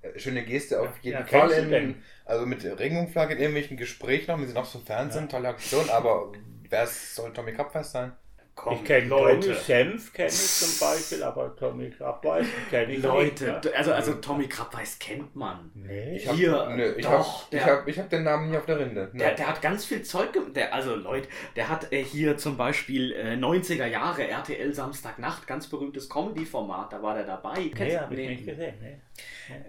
[0.02, 1.52] Äh, Schöne Geste auf jeden ja, Fall.
[1.52, 6.32] In, also mit Regenbogenflagge in irgendwelchen Gesprächen noch, sind auch so Fernsehen, tolle Aktion, aber
[6.68, 8.16] wer soll Tommy Krabweis sein?
[8.56, 9.48] Komm, Ich kenne Leute.
[9.48, 13.64] Tommy Senf, kenne ich zum Beispiel, aber Tommy Krabweis kenne ich Leute, nicht.
[13.64, 13.72] ne?
[13.74, 15.72] also, also Tommy Krabweis kennt man.
[15.74, 16.16] Nee.
[16.16, 18.56] Ich hab, Hier, nö, ich doch, hab, der- ich hab, ich hab den Namen nicht
[18.58, 19.10] auf der Rinde.
[19.12, 20.54] Der, der hat ganz viel Zeug gemacht.
[20.54, 25.66] Der, also Leute, der hat äh, hier zum Beispiel äh, 90er Jahre RTL Samstagnacht, ganz
[25.66, 27.54] berühmtes Comedy-Format, da war der dabei.
[27.58, 28.28] Nee, Kennst- habe ich nee.
[28.36, 28.74] nicht gesehen.
[28.80, 29.00] Nee.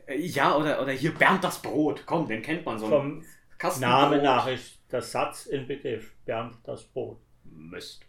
[0.05, 2.03] Äh, Ja, oder, oder hier Bernd das Brot.
[2.05, 2.87] Komm, den kennt man so.
[2.87, 3.25] Vom
[3.59, 3.81] Brot.
[3.81, 6.13] nach ist der Satz in Begriff.
[6.25, 7.19] Bernd das Brot.
[7.45, 8.01] Mist.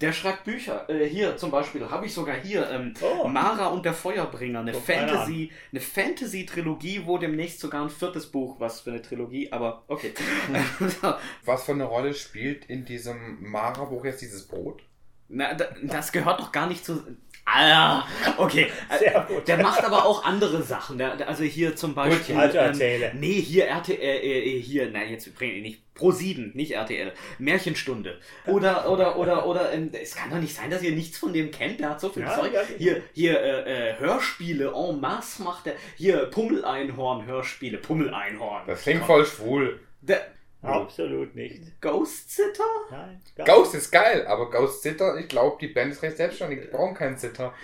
[0.00, 0.88] Der schreibt Bücher.
[0.90, 3.28] Äh, hier zum Beispiel habe ich sogar hier ähm, Oh.
[3.28, 8.80] Mara und der Feuerbringer, eine Fantasy, eine Fantasy-Trilogie, wo demnächst sogar ein viertes Buch, was
[8.80, 10.12] für eine Trilogie, aber okay.
[11.44, 14.82] Was für eine Rolle spielt in diesem Mara-Buch jetzt dieses Brot?
[15.28, 17.02] Na, da- das gehört doch gar nicht zu.
[17.48, 18.04] Ah,
[18.38, 18.66] okay.
[18.98, 19.46] Sehr gut.
[19.46, 20.98] Der macht aber auch andere Sachen.
[20.98, 22.34] Der, also hier zum Beispiel.
[22.34, 23.12] ähm, also erzähle.
[23.14, 25.94] nee, hier RTL, äh, äh, hier, na jetzt bringe ich nicht.
[25.94, 27.12] Pro 7, nicht RTL.
[27.38, 28.18] Märchenstunde.
[28.46, 31.50] Oder, oder, oder, oder, ähm, es kann doch nicht sein, dass ihr nichts von dem
[31.50, 31.80] kennt.
[31.80, 32.52] Der hat so viel Ja, Zeug.
[32.52, 32.66] ja, ja.
[32.76, 35.74] Hier, hier, äh, äh, Hörspiele en masse macht er.
[35.96, 37.78] Hier, Pummeleinhorn-Hörspiele.
[37.78, 38.64] Pummeleinhorn.
[38.66, 39.80] Das klingt voll schwul.
[40.02, 40.20] Der
[40.62, 41.80] Absolut nicht.
[41.80, 42.64] Ghost Sitter?
[42.90, 46.68] Nein, Ghost ist geil, aber Ghost Zitter, ich glaube, die Band ist recht selbstständig, die
[46.68, 47.54] brauchen keinen Zitter.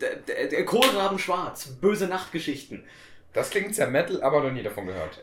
[0.00, 1.66] Der, der, der Kohlraben Schwarz.
[1.80, 2.84] Böse Nachtgeschichten.
[3.32, 5.22] Das klingt sehr Metal, aber noch nie davon gehört.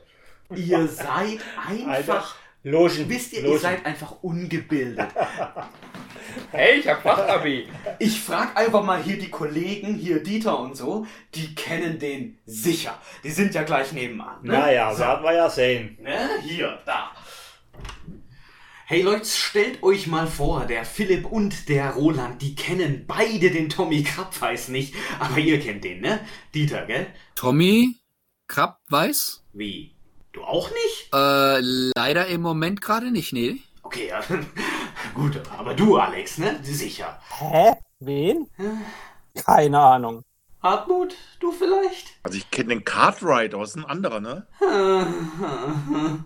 [0.55, 2.35] Ihr seid Alter, einfach.
[2.71, 3.09] Logen.
[3.09, 3.59] Wisst ihr, ihr Logen.
[3.59, 5.07] seid einfach ungebildet.
[6.51, 7.67] Hey, ich hab Fachabi.
[7.99, 13.01] Ich frag einfach mal hier die Kollegen, hier Dieter und so, die kennen den sicher.
[13.23, 14.43] Die sind ja gleich nebenan.
[14.43, 14.51] Ne?
[14.53, 15.97] Naja, so, werden wir ja sehen.
[15.99, 16.29] ne?
[16.43, 17.11] Hier, da.
[18.85, 23.67] Hey Leute, stellt euch mal vor, der Philipp und der Roland, die kennen beide den
[23.69, 26.19] Tommy Krabweis nicht, aber ihr kennt den, ne?
[26.53, 27.07] Dieter, gell?
[27.35, 27.95] Tommy
[28.47, 29.43] Krapp weiß?
[29.53, 29.96] Wie?
[30.37, 31.09] Du auch nicht?
[31.15, 31.59] Äh,
[31.97, 33.57] leider im Moment gerade nicht, nee.
[33.81, 34.21] Okay, ja.
[35.15, 36.59] Gut, aber du, Alex, ne?
[36.61, 37.19] Sicher.
[37.39, 37.73] Hä?
[37.99, 38.47] Wen?
[39.33, 40.23] Keine Ahnung.
[40.61, 42.09] Hartmut, du vielleicht?
[42.21, 44.45] Also ich kenne den Cartwright, ist ein anderer, ne?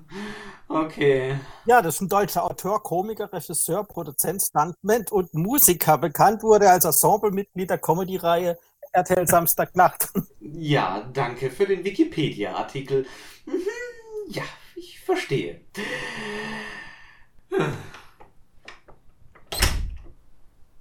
[0.68, 1.38] Okay.
[1.66, 5.98] Ja, das ist ein deutscher Autor, Komiker, Regisseur, Produzent, Stuntman und Musiker.
[5.98, 8.58] Bekannt wurde er als Ensemblemitglied der Comedy-Reihe
[8.94, 10.10] RTL Samstagnacht.
[10.40, 13.06] Ja, danke für den Wikipedia-Artikel.
[13.46, 13.54] Mhm,
[14.32, 14.44] ja,
[14.76, 15.62] ich verstehe.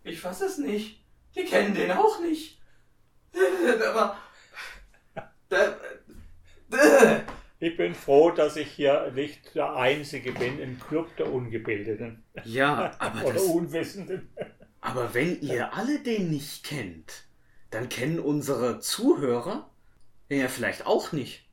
[0.04, 1.04] Ich fasse es nicht.
[1.34, 2.60] Die kennen den auch nicht.
[3.88, 4.16] Aber.
[7.58, 12.92] Ich bin froh, dass ich hier nicht der Einzige bin im Club der Ungebildeten Ja,
[12.98, 14.30] aber, oder das, Unwissenden.
[14.80, 17.24] aber wenn ihr alle den nicht kennt,
[17.70, 19.70] dann kennen unsere Zuhörer
[20.30, 21.49] den ja vielleicht auch nicht.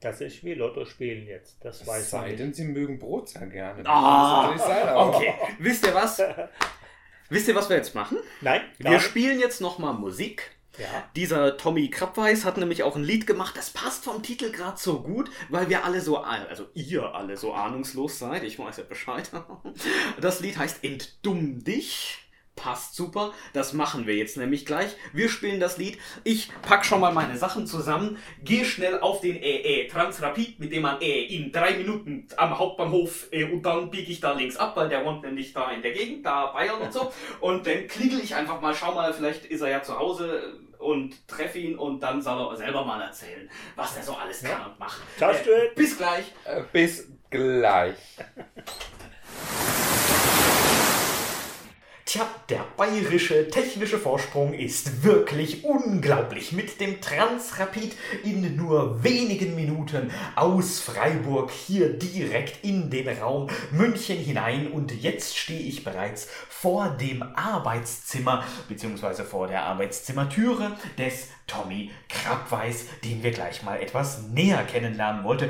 [0.00, 1.56] Das ist wie Lotto spielen jetzt.
[1.62, 2.40] Das weiß Es man sei nicht.
[2.40, 3.82] denn, sie mögen Brot sehr gerne.
[3.86, 6.22] Ah, sein, aber- Okay, wisst ihr was?
[7.32, 8.18] Wisst ihr, was wir jetzt machen?
[8.40, 9.02] Nein, Wir nicht.
[9.04, 10.50] spielen jetzt nochmal Musik.
[10.78, 10.86] Ja.
[11.14, 15.00] Dieser Tommy Krabweis hat nämlich auch ein Lied gemacht, das passt vom Titel gerade so
[15.02, 19.30] gut, weil wir alle so, also ihr alle so ahnungslos seid, ich weiß ja Bescheid.
[20.20, 22.18] Das Lied heißt Entdumm dich.
[22.62, 24.94] Passt super, das machen wir jetzt nämlich gleich.
[25.14, 25.98] Wir spielen das Lied.
[26.24, 30.70] Ich pack schon mal meine Sachen zusammen, gehe schnell auf den äh, äh, Transrapid, mit
[30.70, 34.58] dem man äh, in drei Minuten am Hauptbahnhof äh, und dann biege ich da links
[34.58, 37.10] ab, weil der wohnt nämlich da in der Gegend, da Bayern und so.
[37.40, 41.26] Und dann klingel ich einfach mal, schau mal, vielleicht ist er ja zu Hause und
[41.28, 44.78] treffe ihn und dann soll er selber mal erzählen, was er so alles kann und
[44.78, 45.00] macht.
[45.18, 45.74] Äh, it.
[45.74, 46.26] bis gleich.
[46.44, 47.96] Äh, Bis gleich.
[52.10, 56.50] Tja, der bayerische technische Vorsprung ist wirklich unglaublich.
[56.50, 57.94] Mit dem Transrapid
[58.24, 65.38] in nur wenigen Minuten aus Freiburg hier direkt in den Raum München hinein und jetzt
[65.38, 69.22] stehe ich bereits vor dem Arbeitszimmer bzw.
[69.22, 75.48] vor der Arbeitszimmertüre des Tommy Krabweis, den wir gleich mal etwas näher kennenlernen wollte.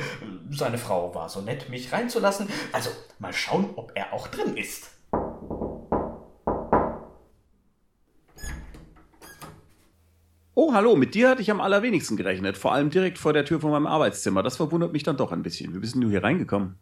[0.51, 2.51] Seine Frau war so nett, mich reinzulassen.
[2.71, 5.00] Also mal schauen, ob er auch drin ist.
[10.63, 12.59] Oh, hallo, mit dir hatte ich am allerwenigsten gerechnet.
[12.59, 14.43] Vor allem direkt vor der Tür von meinem Arbeitszimmer.
[14.43, 15.75] Das verwundert mich dann doch ein bisschen.
[15.75, 16.75] Wie bist denn du hier reingekommen?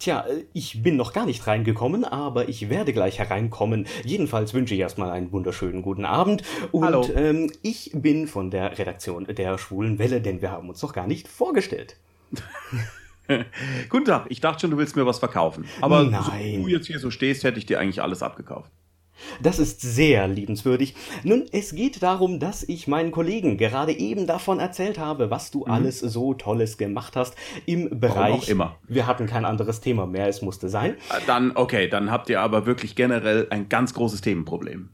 [0.00, 3.86] Tja, ich bin noch gar nicht reingekommen, aber ich werde gleich hereinkommen.
[4.02, 6.42] Jedenfalls wünsche ich erstmal einen wunderschönen guten Abend.
[6.72, 7.08] Und Hallo.
[7.14, 11.06] Ähm, ich bin von der Redaktion der Schwulen Welle, denn wir haben uns noch gar
[11.06, 11.96] nicht vorgestellt.
[13.88, 15.66] Guten Tag, ich dachte schon, du willst mir was verkaufen.
[15.80, 16.58] Aber so Nein.
[16.58, 18.72] wie du jetzt hier so stehst, hätte ich dir eigentlich alles abgekauft.
[19.42, 20.94] Das ist sehr liebenswürdig.
[21.22, 25.64] Nun, es geht darum, dass ich meinen Kollegen gerade eben davon erzählt habe, was du
[25.64, 27.34] alles so Tolles gemacht hast
[27.66, 28.34] im Bereich.
[28.34, 28.34] Mhm.
[28.34, 28.76] auch immer.
[28.88, 30.96] Wir hatten kein anderes Thema mehr, es musste sein.
[31.26, 34.90] Dann, okay, dann habt ihr aber wirklich generell ein ganz großes Themenproblem.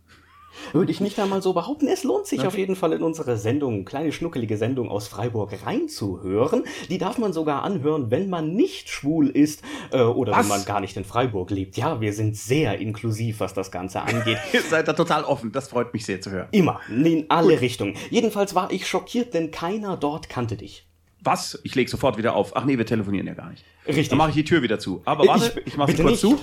[0.72, 1.88] Würde ich nicht einmal so behaupten.
[1.88, 6.64] Es lohnt sich auf jeden Fall in unsere Sendung, kleine schnuckelige Sendung aus Freiburg reinzuhören.
[6.88, 10.40] Die darf man sogar anhören, wenn man nicht schwul ist äh, oder Was?
[10.40, 11.76] wenn man gar nicht in Freiburg lebt.
[11.76, 14.38] Ja, wir sind sehr inklusiv, was das Ganze angeht.
[14.52, 15.52] Ihr seid da total offen.
[15.52, 16.48] Das freut mich sehr zu hören.
[16.52, 17.94] Immer, in alle Richtungen.
[18.10, 20.86] Jedenfalls war ich schockiert, denn keiner dort kannte dich.
[21.22, 21.58] Was?
[21.64, 22.56] Ich leg sofort wieder auf.
[22.56, 23.64] Ach nee, wir telefonieren ja gar nicht.
[23.86, 24.08] Richtig.
[24.08, 25.02] Dann mache ich die Tür wieder zu.
[25.04, 26.20] Aber warte, ich, Ich- mache sie kurz nicht.
[26.20, 26.38] zu.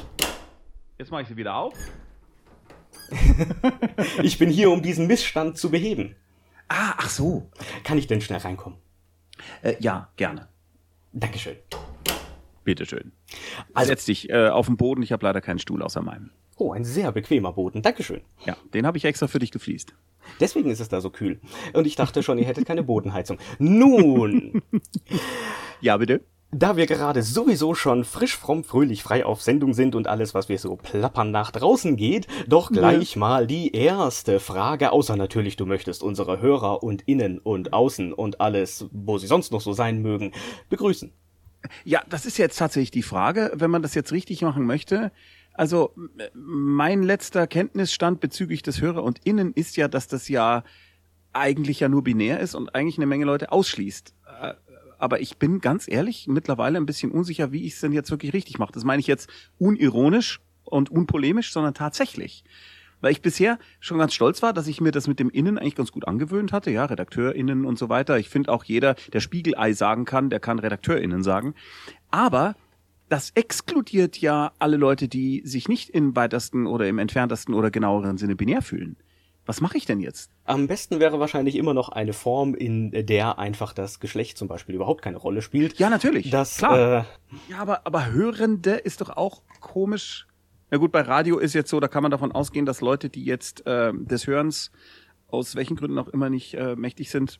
[1.00, 1.74] Jetzt mache ich sie wieder auf.
[4.24, 6.16] Ich bin hier, um diesen Missstand zu beheben.
[6.70, 7.50] Ah, ach so.
[7.84, 8.78] Kann ich denn schnell reinkommen?
[9.62, 10.48] Äh, ja, gerne.
[11.14, 11.56] Dankeschön.
[12.64, 13.12] Bitteschön.
[13.74, 15.02] Also- Setz dich äh, auf den Boden.
[15.02, 16.32] Ich habe leider keinen Stuhl außer meinem.
[16.58, 17.82] Oh, ein sehr bequemer Boden.
[17.82, 18.22] Dankeschön.
[18.46, 19.94] Ja, den habe ich extra für dich gefliest.
[20.40, 21.40] Deswegen ist es da so kühl.
[21.74, 23.38] Und ich dachte schon, ihr hättet keine Bodenheizung.
[23.60, 24.62] Nun,
[25.82, 26.22] Ja, bitte.
[26.52, 30.48] Da wir gerade sowieso schon frisch, fromm, fröhlich, frei auf Sendung sind und alles, was
[30.48, 35.66] wir so plappern, nach draußen geht, doch gleich mal die erste Frage, außer natürlich, du
[35.66, 40.02] möchtest unsere Hörer und innen und außen und alles, wo sie sonst noch so sein
[40.02, 40.32] mögen,
[40.70, 41.12] begrüßen.
[41.84, 45.12] Ja, das ist jetzt tatsächlich die Frage, wenn man das jetzt richtig machen möchte.
[45.54, 45.92] Also
[46.34, 50.64] mein letzter Kenntnisstand bezüglich des Hörer und Innen ist ja, dass das ja
[51.34, 54.14] eigentlich ja nur binär ist und eigentlich eine Menge Leute ausschließt.
[54.98, 58.34] Aber ich bin ganz ehrlich mittlerweile ein bisschen unsicher, wie ich es denn jetzt wirklich
[58.34, 58.72] richtig mache.
[58.72, 59.30] Das meine ich jetzt
[59.60, 62.44] unironisch und unpolemisch, sondern tatsächlich.
[63.00, 65.76] Weil ich bisher schon ganz stolz war, dass ich mir das mit dem Innen eigentlich
[65.76, 66.72] ganz gut angewöhnt hatte.
[66.72, 68.18] Ja, RedakteurInnen und so weiter.
[68.18, 71.54] Ich finde auch jeder, der Spiegelei sagen kann, der kann RedakteurInnen sagen.
[72.10, 72.56] Aber
[73.10, 78.18] das exkludiert ja alle Leute, die sich nicht im weitesten oder im entferntesten oder genaueren
[78.18, 78.98] Sinne binär fühlen.
[79.48, 80.30] Was mache ich denn jetzt?
[80.44, 84.76] Am besten wäre wahrscheinlich immer noch eine Form, in der einfach das Geschlecht zum Beispiel
[84.76, 85.80] überhaupt keine Rolle spielt.
[85.80, 86.30] Ja, natürlich.
[86.30, 87.00] Das, Klar.
[87.00, 87.04] Äh,
[87.50, 90.28] Ja, aber, aber Hörende ist doch auch komisch.
[90.70, 93.24] Na gut, bei Radio ist jetzt so, da kann man davon ausgehen, dass Leute, die
[93.24, 94.72] jetzt äh, des Hörens
[95.30, 97.40] aus welchen Gründen auch immer nicht äh, mächtig sind,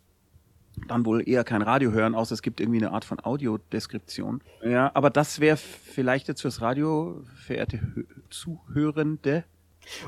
[0.88, 4.42] dann wohl eher kein Radio hören, außer es gibt irgendwie eine Art von Audiodeskription.
[4.64, 9.44] Ja, aber das wäre vielleicht jetzt fürs Radio, verehrte Hö Zuhörende.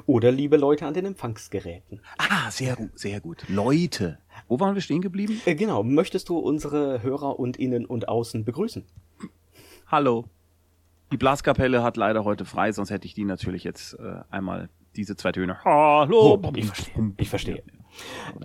[0.06, 2.02] Oder liebe Leute an den Empfangsgeräten.
[2.18, 3.44] Ah, sehr gut, sehr gut.
[3.48, 4.20] Leute.
[4.48, 5.42] Wo waren wir stehen geblieben?
[5.46, 8.86] Äh, genau, möchtest du unsere Hörer und innen und außen begrüßen?
[9.88, 10.26] Hallo.
[11.12, 15.16] Die Blaskapelle hat leider heute frei, sonst hätte ich die natürlich jetzt äh, einmal diese
[15.16, 15.64] zwei Töne.
[15.64, 16.40] Hallo.
[16.44, 17.64] Oh, ich verstehe, ich verstehe.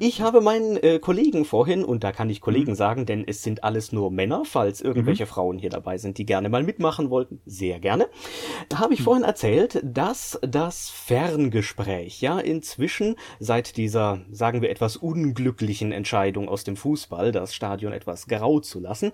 [0.00, 2.76] Ich habe meinen äh, Kollegen vorhin, und da kann ich Kollegen Mhm.
[2.76, 6.48] sagen, denn es sind alles nur Männer, falls irgendwelche Frauen hier dabei sind, die gerne
[6.48, 8.09] mal mitmachen wollten, sehr gerne,
[8.68, 9.04] da habe ich Mhm.
[9.04, 16.64] vorhin erzählt, dass das Ferngespräch ja inzwischen seit dieser, sagen wir, etwas unglücklichen Entscheidung aus
[16.64, 19.12] dem Fußball, das Stadion etwas grau zu lassen,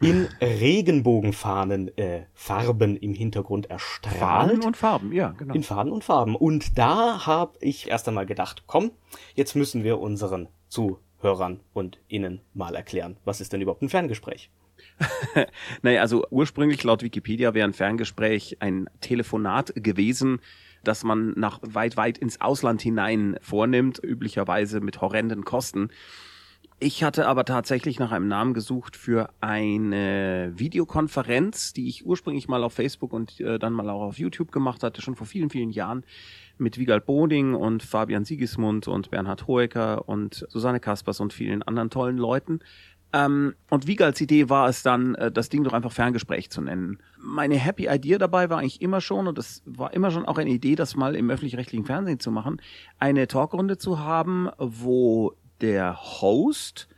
[0.00, 4.18] in Regenbogenfahnen äh, Farben im Hintergrund erstrahlt.
[4.18, 5.54] Farben und Farben, ja, genau.
[5.54, 6.34] In Farben und Farben.
[6.36, 8.90] Und da habe ich erst einmal gedacht, komm,
[9.34, 14.50] jetzt müssen wir unseren Zuhörern und Innen mal erklären, was ist denn überhaupt ein Ferngespräch?
[15.82, 20.40] Naja, also ursprünglich laut Wikipedia wäre ein Ferngespräch ein Telefonat gewesen,
[20.84, 25.90] das man nach weit, weit ins Ausland hinein vornimmt, üblicherweise mit horrenden Kosten.
[26.82, 32.64] Ich hatte aber tatsächlich nach einem Namen gesucht für eine Videokonferenz, die ich ursprünglich mal
[32.64, 35.70] auf Facebook und äh, dann mal auch auf YouTube gemacht hatte, schon vor vielen, vielen
[35.70, 36.04] Jahren
[36.60, 41.90] mit Wiegald Boding und Fabian Siegesmund und Bernhard Hoeker und Susanne Kaspers und vielen anderen
[41.90, 42.60] tollen Leuten.
[43.12, 46.98] Ähm, und Wiegalds Idee war es dann, äh, das Ding doch einfach Ferngespräch zu nennen.
[47.18, 50.50] Meine Happy Idea dabei war eigentlich immer schon, und das war immer schon auch eine
[50.50, 52.62] Idee, das mal im öffentlich-rechtlichen Fernsehen zu machen,
[52.98, 56.88] eine Talkrunde zu haben, wo der Host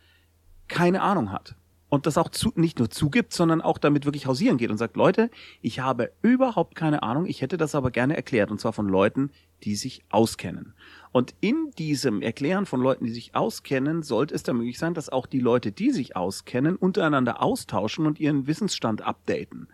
[0.68, 1.54] keine Ahnung hat.
[1.92, 4.96] Und das auch zu, nicht nur zugibt, sondern auch damit wirklich hausieren geht und sagt,
[4.96, 5.28] Leute,
[5.60, 9.30] ich habe überhaupt keine Ahnung, ich hätte das aber gerne erklärt, und zwar von Leuten,
[9.62, 10.72] die sich auskennen.
[11.12, 15.10] Und in diesem Erklären von Leuten, die sich auskennen, sollte es dann möglich sein, dass
[15.10, 19.68] auch die Leute, die sich auskennen, untereinander austauschen und ihren Wissensstand updaten.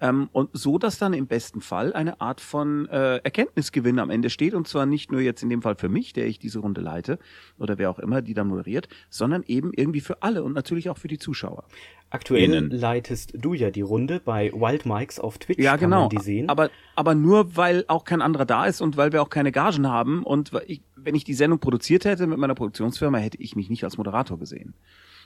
[0.00, 4.28] Ähm, und so, dass dann im besten Fall eine Art von äh, Erkenntnisgewinn am Ende
[4.28, 4.54] steht.
[4.54, 7.18] Und zwar nicht nur jetzt in dem Fall für mich, der ich diese Runde leite,
[7.58, 10.98] oder wer auch immer die da moderiert, sondern eben irgendwie für alle und natürlich auch
[10.98, 11.64] für die Zuschauer.
[12.10, 12.70] Aktuell Innen.
[12.70, 15.62] leitest du ja die Runde bei Wild Mikes auf Twitch.
[15.62, 16.00] Ja, kann genau.
[16.02, 16.48] Man die sehen.
[16.48, 19.88] Aber, aber nur, weil auch kein anderer da ist und weil wir auch keine Gagen
[19.88, 20.22] haben.
[20.22, 23.68] Und weil ich, wenn ich die Sendung produziert hätte mit meiner Produktionsfirma, hätte ich mich
[23.68, 24.74] nicht als Moderator gesehen.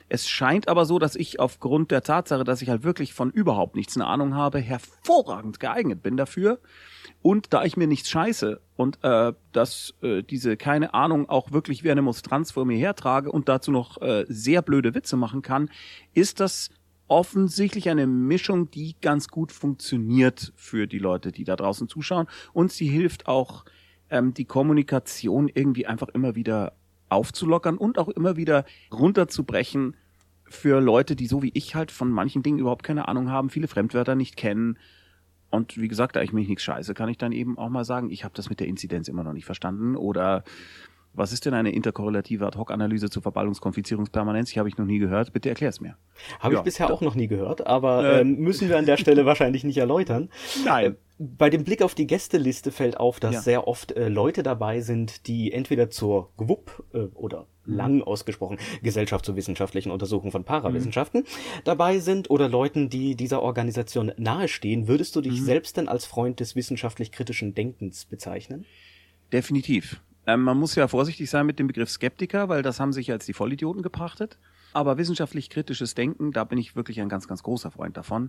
[0.09, 3.77] Es scheint aber so, dass ich aufgrund der Tatsache, dass ich halt wirklich von überhaupt
[3.77, 6.61] nichts eine Ahnung habe, hervorragend geeignet bin dafür.
[7.21, 11.83] Und da ich mir nichts scheiße und äh, dass äh, diese keine Ahnung auch wirklich
[11.83, 15.68] wie eine Monstranz vor mir hertrage und dazu noch äh, sehr blöde Witze machen kann,
[16.14, 16.71] ist das
[17.09, 22.27] offensichtlich eine Mischung, die ganz gut funktioniert für die Leute, die da draußen zuschauen.
[22.53, 23.64] Und sie hilft auch,
[24.11, 26.73] ähm, die Kommunikation irgendwie einfach immer wieder
[27.09, 29.97] aufzulockern und auch immer wieder runterzubrechen
[30.44, 33.68] für Leute, die so wie ich halt von manchen Dingen überhaupt keine Ahnung haben, viele
[33.68, 34.79] Fremdwörter nicht kennen.
[35.51, 38.11] Und wie gesagt, da ich mich nichts scheiße, kann ich dann eben auch mal sagen,
[38.11, 40.44] ich habe das mit der Inzidenz immer noch nicht verstanden oder
[41.14, 44.53] was ist denn eine interkorrelative Ad-Hoc-Analyse zur Verballungskonfizierungspermanenz?
[44.53, 45.33] Die habe ich noch nie gehört.
[45.33, 45.97] Bitte erklär's mir.
[46.40, 48.21] Habe ich Ja, bisher da- auch noch nie gehört, aber Äh.
[48.21, 50.29] ähm, müssen wir an der Stelle wahrscheinlich nicht erläutern.
[50.64, 50.97] Nein.
[51.21, 53.40] Bei dem Blick auf die Gästeliste fällt auf, dass Ja.
[53.40, 57.75] sehr oft äh, Leute dabei sind, die entweder zur GWUP äh, oder Mhm.
[57.77, 60.47] lang ausgesprochen Gesellschaft zur wissenschaftlichen Untersuchung von Mhm.
[60.47, 61.25] Parawissenschaften
[61.64, 64.87] dabei sind oder Leuten, die dieser Organisation nahestehen.
[64.87, 65.25] Würdest du Mhm.
[65.25, 68.64] dich selbst denn als Freund des wissenschaftlich-kritischen Denkens bezeichnen?
[69.33, 70.01] Definitiv.
[70.29, 73.25] Ähm, man muss ja vorsichtig sein mit dem Begriff Skeptiker, weil das haben sich als
[73.25, 74.37] die Vollidioten gepachtet.
[74.75, 78.29] Aber wissenschaftlich kritisches Denken, da bin ich wirklich ein ganz, ganz großer Freund davon.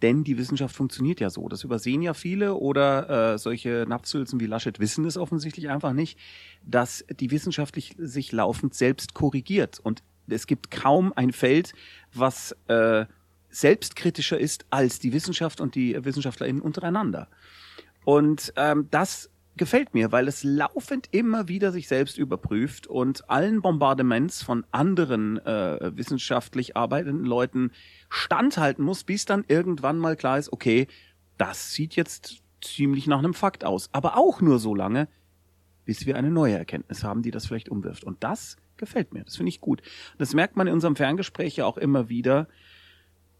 [0.00, 1.48] Denn die Wissenschaft funktioniert ja so.
[1.48, 6.20] Das übersehen ja viele oder äh, solche Napfsülzen wie Laschet wissen es offensichtlich einfach nicht,
[6.64, 9.80] dass die wissenschaftlich sich laufend selbst korrigiert.
[9.80, 11.72] Und es gibt kaum ein Feld,
[12.14, 13.06] was äh,
[13.48, 17.26] selbstkritischer ist als die Wissenschaft und die WissenschaftlerInnen untereinander.
[18.04, 23.60] Und ähm, das gefällt mir, weil es laufend immer wieder sich selbst überprüft und allen
[23.60, 27.70] Bombardements von anderen äh, wissenschaftlich arbeitenden Leuten
[28.08, 30.88] standhalten muss, bis dann irgendwann mal klar ist, okay,
[31.36, 33.90] das sieht jetzt ziemlich nach einem Fakt aus.
[33.92, 35.08] Aber auch nur so lange,
[35.84, 38.02] bis wir eine neue Erkenntnis haben, die das vielleicht umwirft.
[38.04, 39.24] Und das gefällt mir.
[39.24, 39.82] Das finde ich gut.
[40.16, 42.48] Das merkt man in unserem Ferngespräch ja auch immer wieder,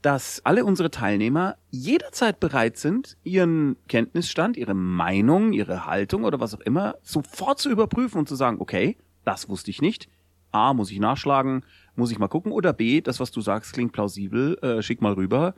[0.03, 6.55] dass alle unsere Teilnehmer jederzeit bereit sind, ihren Kenntnisstand, ihre Meinung, ihre Haltung oder was
[6.55, 10.09] auch immer sofort zu überprüfen und zu sagen, okay, das wusste ich nicht.
[10.53, 12.51] A, muss ich nachschlagen, muss ich mal gucken.
[12.53, 15.55] Oder B, das, was du sagst, klingt plausibel, äh, schick mal rüber.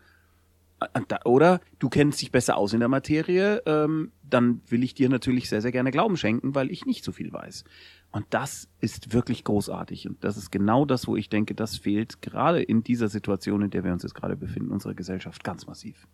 [0.95, 5.09] Äh, Oder du kennst dich besser aus in der Materie, ähm, dann will ich dir
[5.09, 7.65] natürlich sehr, sehr gerne Glauben schenken, weil ich nicht so viel weiß.
[8.13, 10.07] Und das ist wirklich großartig.
[10.07, 13.71] Und das ist genau das, wo ich denke, das fehlt gerade in dieser Situation, in
[13.71, 16.07] der wir uns jetzt gerade befinden, unserer Gesellschaft ganz massiv.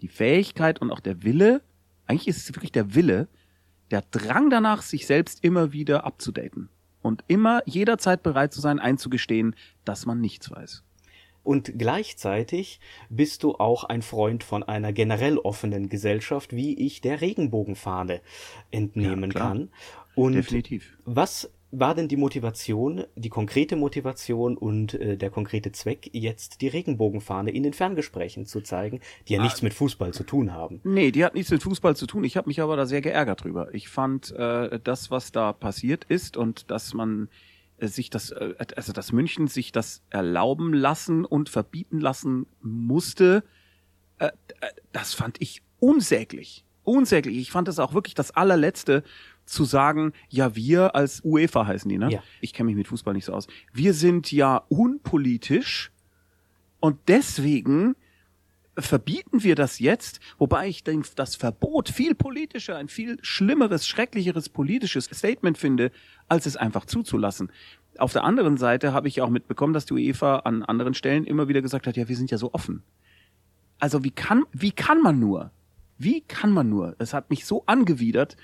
[0.00, 1.62] Die Fähigkeit und auch der Wille,
[2.06, 3.28] eigentlich ist es wirklich der Wille,
[3.90, 6.70] der Drang danach, sich selbst immer wieder abzudaten.
[7.02, 9.54] Und immer jederzeit bereit zu sein, einzugestehen,
[9.84, 10.82] dass man nichts weiß.
[11.48, 17.22] Und gleichzeitig bist du auch ein Freund von einer generell offenen Gesellschaft, wie ich der
[17.22, 18.20] Regenbogenfahne
[18.70, 19.70] entnehmen Ja, kann.
[20.18, 20.98] Und Definitiv.
[21.04, 26.68] was war denn die Motivation, die konkrete Motivation und äh, der konkrete Zweck, jetzt die
[26.68, 30.80] Regenbogenfahne in den Ferngesprächen zu zeigen, die ja nichts mit Fußball zu tun haben?
[30.82, 32.24] Nee, die hat nichts mit Fußball zu tun.
[32.24, 33.72] Ich habe mich aber da sehr geärgert drüber.
[33.74, 37.28] Ich fand äh, das, was da passiert ist und dass man
[37.76, 43.44] äh, sich das, äh, also dass München sich das erlauben lassen und verbieten lassen musste,
[44.18, 44.30] äh, äh,
[44.92, 46.64] das fand ich unsäglich.
[46.82, 47.36] Unsäglich.
[47.36, 49.04] Ich fand das auch wirklich das allerletzte,
[49.48, 52.10] zu sagen, ja, wir als UEFA heißen die, ne?
[52.10, 52.22] Ja.
[52.40, 53.46] Ich kenne mich mit Fußball nicht so aus.
[53.72, 55.90] Wir sind ja unpolitisch
[56.80, 57.96] und deswegen
[58.76, 64.48] verbieten wir das jetzt, wobei ich den, das Verbot viel politischer, ein viel schlimmeres, schrecklicheres
[64.48, 65.90] politisches Statement finde,
[66.28, 67.50] als es einfach zuzulassen.
[67.98, 71.48] Auf der anderen Seite habe ich auch mitbekommen, dass die UEFA an anderen Stellen immer
[71.48, 72.82] wieder gesagt hat, ja, wir sind ja so offen.
[73.80, 75.50] Also wie kann, wie kann man nur?
[75.98, 76.94] Wie kann man nur?
[76.98, 78.36] Es hat mich so angewidert,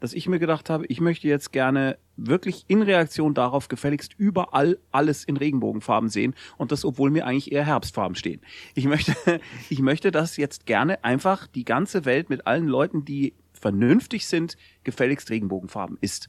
[0.00, 4.78] dass ich mir gedacht habe, ich möchte jetzt gerne wirklich in Reaktion darauf gefälligst überall
[4.90, 8.40] alles in Regenbogenfarben sehen und das, obwohl mir eigentlich eher Herbstfarben stehen.
[8.74, 9.14] Ich möchte,
[9.68, 14.56] ich möchte das jetzt gerne einfach die ganze Welt mit allen Leuten, die vernünftig sind,
[14.84, 16.28] gefälligst Regenbogenfarben ist.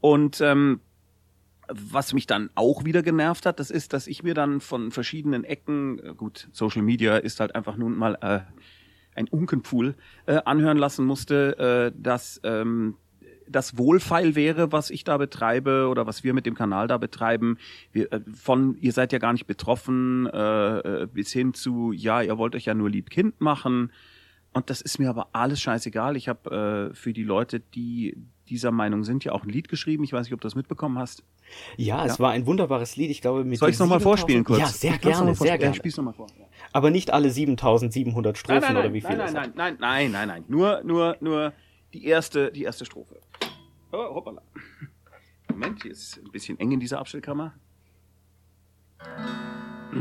[0.00, 0.80] Und ähm,
[1.68, 5.44] was mich dann auch wieder genervt hat, das ist, dass ich mir dann von verschiedenen
[5.44, 8.40] Ecken, äh, gut, Social Media ist halt einfach nun mal äh,
[9.14, 9.94] ein Unkenpool,
[10.26, 12.96] äh, anhören lassen musste, äh, dass ähm,
[13.50, 17.58] das wohlfeil wäre, was ich da betreibe oder was wir mit dem Kanal da betreiben.
[17.92, 22.22] Wir, äh, von ihr seid ja gar nicht betroffen äh, äh, bis hin zu, ja,
[22.22, 23.92] ihr wollt euch ja nur lieb Kind machen.
[24.52, 26.16] Und das ist mir aber alles scheißegal.
[26.16, 28.16] Ich habe äh, für die Leute, die
[28.48, 30.02] dieser Meinung sind, ja auch ein Lied geschrieben.
[30.02, 31.22] Ich weiß nicht, ob du das mitbekommen hast.
[31.76, 33.10] Ja, es war ein wunderbares Lied.
[33.10, 34.58] Ich glaube, mit Soll ich es nochmal 7000 vorspielen kurz?
[34.58, 35.46] Ja, sehr gerne, sehr.
[35.46, 35.72] Ja, gerne.
[35.72, 36.26] ich spiel's nochmal vor.
[36.36, 36.46] Ja.
[36.72, 39.56] Aber nicht alle 7700 Strophen nein, nein, oder wie viel nein, es nein, hat.
[39.56, 40.44] nein, nein, nein, nein, nein.
[40.48, 41.52] Nur, nur, nur
[41.92, 43.20] die erste, die erste Strophe.
[43.92, 44.42] Oh, hoppala.
[45.50, 47.54] Moment, hier ist ein bisschen eng in dieser Abstellkammer.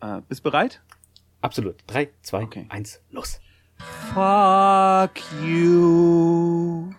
[0.00, 0.82] äh, bist bereit?
[1.40, 1.76] Absolut.
[1.86, 2.66] 3, 2, Okay.
[2.68, 3.40] 1, los.
[4.12, 6.90] Fuck you.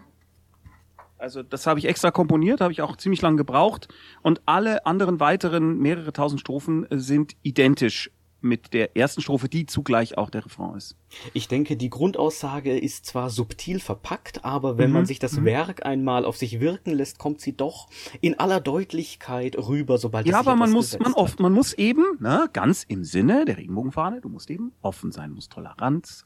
[1.18, 3.88] Also das habe ich extra komponiert, habe ich auch ziemlich lang gebraucht.
[4.22, 9.66] Und alle anderen weiteren mehrere tausend Strophen äh, sind identisch mit der ersten Strophe, die
[9.66, 10.96] zugleich auch der Refrain ist.
[11.34, 15.86] Ich denke, die Grundaussage ist zwar subtil verpackt, aber wenn Mhm, man sich das Werk
[15.88, 17.88] einmal auf sich wirken lässt, kommt sie doch
[18.22, 22.04] in aller Deutlichkeit rüber, sobald es Ja, aber man muss, man, oft, man muss eben,
[22.20, 26.24] ne, ganz im Sinne der Regenbogenfahne, du musst eben offen sein, musst Toleranz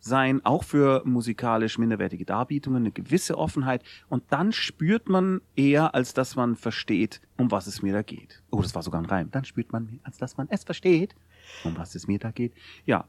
[0.00, 3.82] sein, auch für musikalisch minderwertige Darbietungen, eine gewisse Offenheit.
[4.08, 8.42] Und dann spürt man eher, als dass man versteht, um was es mir da geht.
[8.50, 9.30] Oh, das war sogar ein Reim.
[9.30, 11.14] Dann spürt man mehr, als dass man es versteht,
[11.64, 12.52] um was es mir da geht.
[12.84, 13.06] Ja,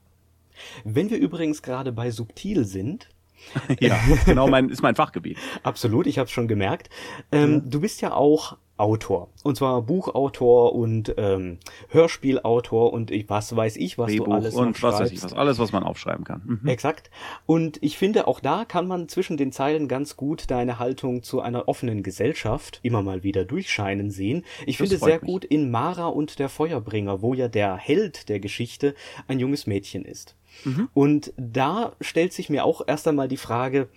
[0.83, 3.09] Wenn wir übrigens gerade bei subtil sind,
[3.79, 5.37] ja, genau mein, ist mein Fachgebiet.
[5.63, 6.89] Absolut, ich habe es schon gemerkt.
[7.31, 9.29] Ähm, Du bist ja auch Autor.
[9.43, 11.57] Und zwar Buchautor und ähm,
[11.89, 15.21] Hörspielautor und ich, was weiß ich, was du Drehbuch alles noch und was weiß ich,
[15.23, 16.59] was, alles, was man aufschreiben kann.
[16.61, 16.67] Mhm.
[16.67, 17.11] Exakt.
[17.45, 21.41] Und ich finde, auch da kann man zwischen den Zeilen ganz gut deine Haltung zu
[21.41, 24.45] einer offenen Gesellschaft immer mal wieder durchscheinen sehen.
[24.65, 25.29] Ich Das finde sehr mich.
[25.29, 28.95] gut in Mara und der Feuerbringer, wo ja der Held der Geschichte
[29.27, 30.35] ein junges Mädchen ist.
[30.63, 30.89] Mhm.
[30.93, 33.89] Und da stellt sich mir auch erst einmal die Frage,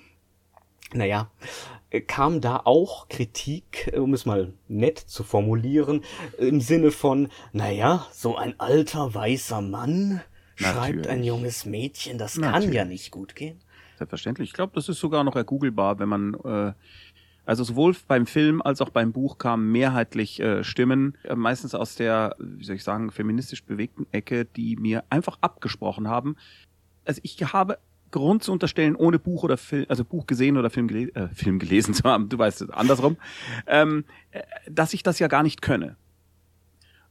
[0.92, 1.30] naja,
[2.00, 6.02] kam da auch Kritik, äh, um es mal nett zu formulieren,
[6.38, 10.20] im Sinne von, naja, so ein alter weißer Mann
[10.54, 11.26] schreibt ein Natürlich.
[11.26, 12.74] junges Mädchen, das kann Natürlich.
[12.74, 13.60] ja nicht gut gehen.
[13.98, 14.50] Selbstverständlich.
[14.50, 16.72] Ich glaube, das ist sogar noch ergoogelbar, wenn man äh,
[17.44, 21.96] also sowohl beim Film als auch beim Buch kamen mehrheitlich äh, Stimmen, äh, meistens aus
[21.96, 26.36] der, wie soll ich sagen, feministisch bewegten Ecke, die mir einfach abgesprochen haben.
[27.04, 27.78] Also ich habe
[28.12, 31.58] Grund zu unterstellen, ohne Buch oder Film, also Buch gesehen oder Film, gele äh, Film
[31.58, 33.16] gelesen zu haben, du weißt es, andersrum,
[33.66, 35.96] ähm, äh, dass ich das ja gar nicht könne.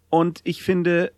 [0.09, 1.11] Und ich finde,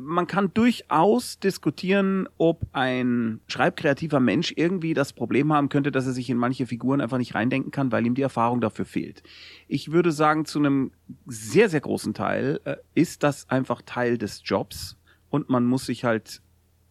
[0.00, 6.12] man kann durchaus diskutieren, ob ein schreibkreativer Mensch irgendwie das Problem haben könnte, dass er
[6.12, 9.22] sich in manche Figuren einfach nicht reindenken kann, weil ihm die Erfahrung dafür fehlt.
[9.68, 10.92] Ich würde sagen, zu einem
[11.26, 14.96] sehr, sehr großen Teil äh, ist das einfach Teil des Jobs
[15.30, 16.42] und man muss sich halt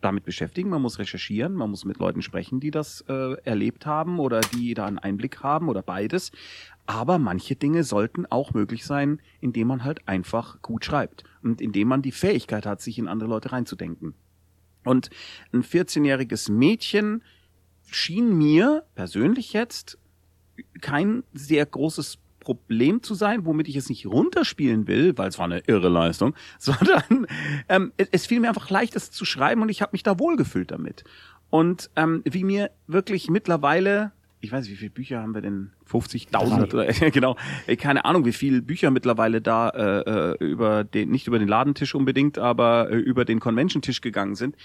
[0.05, 4.19] damit beschäftigen, man muss recherchieren, man muss mit Leuten sprechen, die das äh, erlebt haben
[4.19, 6.31] oder die da einen Einblick haben oder beides.
[6.85, 11.87] Aber manche Dinge sollten auch möglich sein, indem man halt einfach gut schreibt und indem
[11.87, 14.13] man die Fähigkeit hat, sich in andere Leute reinzudenken.
[14.83, 15.09] Und
[15.51, 17.23] ein 14-jähriges Mädchen
[17.89, 19.97] schien mir persönlich jetzt
[20.81, 25.45] kein sehr großes Problem zu sein, womit ich es nicht runterspielen will, weil es war
[25.45, 27.27] eine irre Leistung, sondern
[27.67, 30.17] ähm, es, es fiel mir einfach leicht, es zu schreiben und ich habe mich da
[30.17, 31.03] wohlgefühlt damit.
[31.49, 35.71] Und ähm, wie mir wirklich mittlerweile, ich weiß, wie viele Bücher haben wir denn?
[35.89, 37.35] 50.000 oder genau.
[37.77, 41.95] Keine Ahnung, wie viele Bücher mittlerweile da äh, äh, über den, nicht über den Ladentisch
[41.95, 44.55] unbedingt, aber äh, über den Convention-Tisch gegangen sind.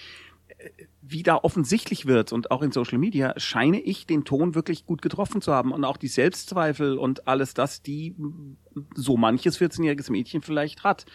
[1.02, 5.02] Wie da offensichtlich wird und auch in Social Media scheine ich den Ton wirklich gut
[5.02, 8.14] getroffen zu haben und auch die Selbstzweifel und alles das, die
[8.94, 11.06] so manches 14-jähriges Mädchen vielleicht hat.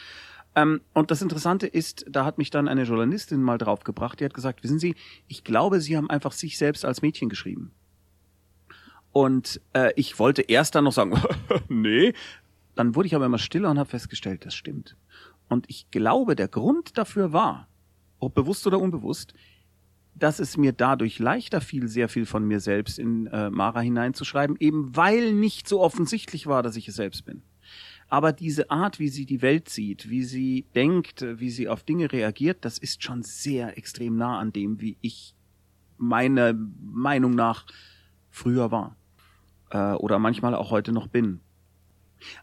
[0.55, 4.33] Ähm, und das Interessante ist, da hat mich dann eine Journalistin mal draufgebracht, die hat
[4.33, 4.95] gesagt, wissen Sie,
[5.27, 7.71] ich glaube, Sie haben einfach sich selbst als Mädchen geschrieben.
[9.11, 11.13] Und äh, ich wollte erst dann noch sagen,
[11.69, 12.13] nee.
[12.75, 14.97] Dann wurde ich aber immer stiller und habe festgestellt, das stimmt.
[15.47, 17.69] Und ich glaube, der Grund dafür war,
[18.25, 19.33] ob bewusst oder unbewusst,
[20.15, 24.55] dass es mir dadurch leichter fiel, sehr viel von mir selbst in äh, Mara hineinzuschreiben,
[24.59, 27.43] eben weil nicht so offensichtlich war, dass ich es selbst bin.
[28.07, 32.11] Aber diese Art, wie sie die Welt sieht, wie sie denkt, wie sie auf Dinge
[32.11, 35.35] reagiert, das ist schon sehr extrem nah an dem, wie ich
[35.97, 37.65] meiner Meinung nach
[38.29, 38.95] früher war.
[39.71, 41.41] Äh, oder manchmal auch heute noch bin.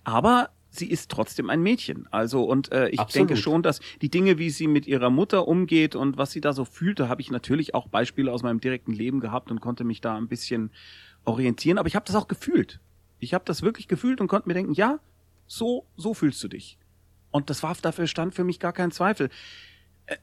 [0.04, 2.08] Aber sie ist trotzdem ein Mädchen.
[2.10, 3.30] Also, und äh, ich Absolut.
[3.30, 6.52] denke schon, dass die Dinge, wie sie mit ihrer Mutter umgeht und was sie da
[6.52, 9.84] so fühlt, da habe ich natürlich auch Beispiele aus meinem direkten Leben gehabt und konnte
[9.84, 10.70] mich da ein bisschen
[11.24, 11.78] orientieren.
[11.78, 12.80] Aber ich habe das auch gefühlt.
[13.20, 14.98] Ich habe das wirklich gefühlt und konnte mir denken, ja,
[15.46, 16.78] so, so fühlst du dich.
[17.30, 19.28] Und das war dafür stand für mich gar kein Zweifel.
[20.06, 20.16] Äh,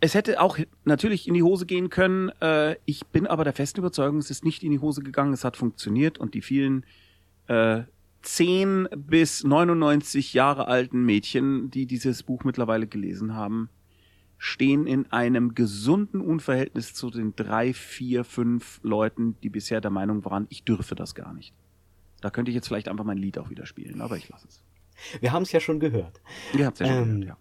[0.00, 2.30] Es hätte auch natürlich in die Hose gehen können.
[2.40, 5.44] Äh, ich bin aber der festen Überzeugung, es ist nicht in die Hose gegangen, es
[5.44, 6.84] hat funktioniert und die vielen
[7.46, 7.82] äh,
[8.22, 13.68] 10 bis 99 Jahre alten Mädchen, die dieses Buch mittlerweile gelesen haben,
[14.38, 20.24] stehen in einem gesunden Unverhältnis zu den drei, vier, fünf Leuten, die bisher der Meinung
[20.24, 21.54] waren, ich dürfe das gar nicht.
[22.20, 24.62] Da könnte ich jetzt vielleicht einfach mein Lied auch wieder spielen, aber ich lasse es.
[25.20, 26.20] Wir haben es ja schon gehört.
[26.56, 27.38] Ihr habt ja schon Ähm, gehört,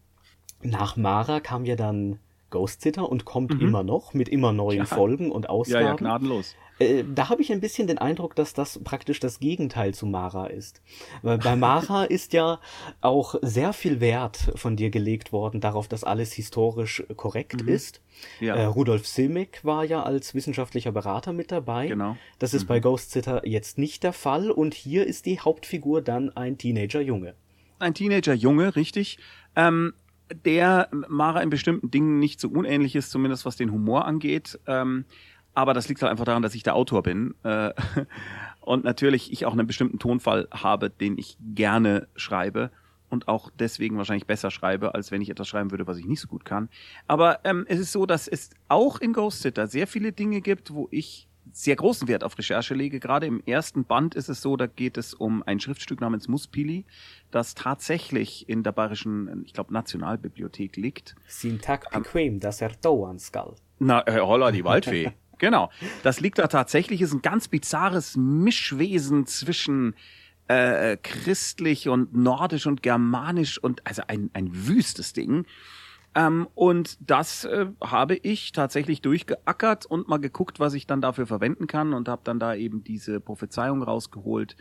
[0.63, 2.19] Nach Mara kam ja dann
[2.51, 3.61] Ghost Sitter und kommt Mhm.
[3.61, 4.85] immer noch mit immer neuen Ja.
[4.85, 5.49] Folgen und.
[5.49, 5.83] Ausgaben.
[5.83, 6.55] Ja, ja, gnadenlos.
[6.79, 10.47] Äh, da habe ich ein bisschen den Eindruck, dass das praktisch das Gegenteil zu Mara
[10.47, 10.81] ist.
[11.21, 12.59] Weil bei Mara ist ja
[13.01, 18.01] auch sehr viel Wert von dir gelegt worden darauf, dass alles historisch korrekt ist.
[18.39, 18.45] Mhm.
[18.47, 18.55] Ja.
[18.55, 21.87] Äh, Rudolf Silmek war ja als wissenschaftlicher Berater mit dabei.
[21.87, 22.17] Genau.
[22.39, 26.35] Das ist bei Ghost Sitter jetzt nicht der Fall und hier ist die Hauptfigur dann
[26.35, 27.35] ein Teenager-Junge.
[27.79, 29.17] ein Teenager-Junge, richtig,
[29.55, 29.93] ähm,
[30.33, 34.59] der Mara in bestimmten Dingen nicht so unähnlich ist, zumindest was den Humor angeht.
[34.67, 35.05] Ähm,
[35.53, 37.35] aber das liegt halt einfach daran, dass ich der Autor bin.
[37.43, 37.71] Äh,
[38.61, 42.71] und natürlich ich auch einen bestimmten Tonfall habe, den ich gerne schreibe
[43.09, 46.21] und auch deswegen wahrscheinlich besser schreibe, als wenn ich etwas schreiben würde, was ich nicht
[46.21, 46.69] so gut kann.
[47.07, 50.73] Aber ähm, es ist so, dass es auch in Ghost Sitter sehr viele Dinge gibt,
[50.73, 52.99] wo ich sehr großen Wert auf Recherche lege.
[52.99, 56.85] Gerade im ersten Band ist es so, da geht es um ein Schriftstück namens Muspili,
[57.31, 61.15] das tatsächlich in der Bayerischen, ich glaube, Nationalbibliothek liegt.
[61.27, 63.55] Syntax bequem, dass er Dauernskull.
[63.79, 65.11] Na, äh, holla, die Waldfee.
[65.37, 65.69] genau.
[66.03, 69.95] Das liegt da tatsächlich, ist ein ganz bizarres Mischwesen zwischen
[70.47, 75.45] äh, christlich und nordisch und germanisch und also ein, ein wüstes Ding.
[76.13, 81.25] Ähm, und das äh, habe ich tatsächlich durchgeackert und mal geguckt, was ich dann dafür
[81.25, 84.57] verwenden kann und habe dann da eben diese Prophezeiung rausgeholt,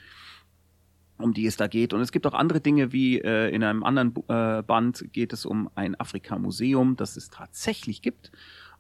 [1.19, 1.93] um die es da geht.
[1.93, 5.45] Und es gibt auch andere Dinge, wie äh, in einem anderen äh, Band geht es
[5.45, 8.31] um ein Afrika-Museum, das es tatsächlich gibt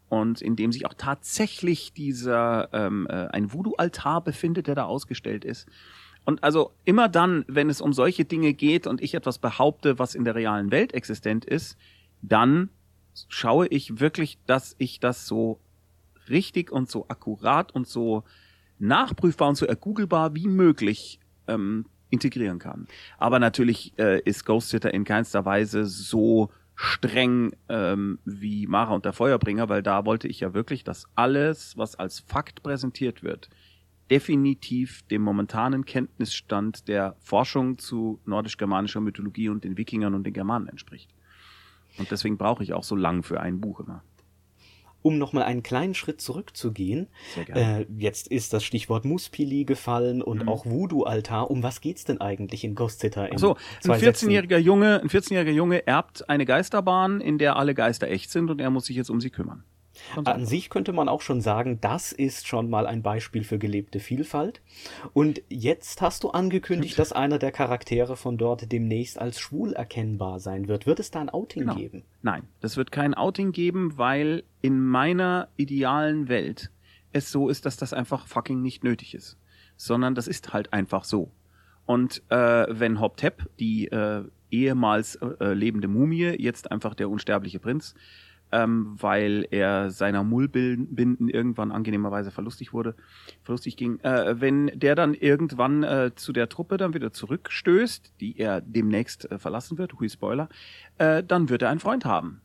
[0.08, 5.44] und in dem sich auch tatsächlich dieser ähm, äh, ein Voodoo-Altar befindet, der da ausgestellt
[5.44, 5.68] ist.
[6.24, 10.14] Und also immer dann, wenn es um solche Dinge geht und ich etwas behaupte, was
[10.14, 11.76] in der realen Welt existent ist,
[12.22, 12.70] dann
[13.28, 15.60] schaue ich wirklich, dass ich das so
[16.28, 18.24] richtig und so akkurat und so
[18.78, 22.86] nachprüfbar und so ergoogelbar wie möglich ähm, integrieren kann.
[23.18, 29.04] Aber natürlich äh, ist Ghost Sitter in keinster Weise so streng ähm, wie Mara und
[29.04, 33.50] der Feuerbringer, weil da wollte ich ja wirklich, dass alles, was als Fakt präsentiert wird,
[34.10, 40.68] definitiv dem momentanen Kenntnisstand der Forschung zu nordisch-germanischer Mythologie und den Wikingern und den Germanen
[40.68, 41.10] entspricht.
[42.00, 44.02] Und deswegen brauche ich auch so lang für ein Buch immer.
[45.02, 47.06] Um nochmal einen kleinen Schritt zurückzugehen,
[47.54, 50.48] äh, jetzt ist das Stichwort Muspili gefallen und Mhm.
[50.50, 51.50] auch Voodoo-Altar.
[51.50, 53.28] Um was geht's denn eigentlich in Ghost Sitter?
[53.36, 54.28] So, ein Sätzen?
[54.28, 58.60] 14-jähriger Junge, ein 14-jähriger Junge erbt eine Geisterbahn, in der alle Geister echt sind und
[58.60, 59.64] er muss sich jetzt um sie kümmern.
[60.24, 64.00] An sich könnte man auch schon sagen, das ist schon mal ein Beispiel für gelebte
[64.00, 64.60] Vielfalt.
[65.12, 70.40] Und jetzt hast du angekündigt, dass einer der Charaktere von dort demnächst als schwul erkennbar
[70.40, 70.86] sein wird.
[70.86, 71.74] Wird es da ein Outing Genau.
[71.74, 72.02] geben?
[72.22, 76.70] Nein, das wird kein Outing geben, weil in meiner idealen Welt
[77.12, 79.36] es so ist, dass das einfach fucking nicht nötig ist.
[79.76, 81.30] Sondern das ist halt einfach so.
[81.86, 87.94] Und äh, wenn Hoptep, die äh, ehemals äh, lebende Mumie, jetzt einfach der unsterbliche Prinz,
[88.52, 92.94] ähm, weil er seiner Mullbinden irgendwann angenehmerweise verlustig wurde,
[93.42, 94.00] verlustig ging.
[94.00, 99.30] Äh, wenn der dann irgendwann äh, zu der Truppe dann wieder zurückstößt, die er demnächst
[99.30, 100.48] äh, verlassen wird, hui Spoiler,
[100.98, 102.40] äh, dann wird er einen Freund haben.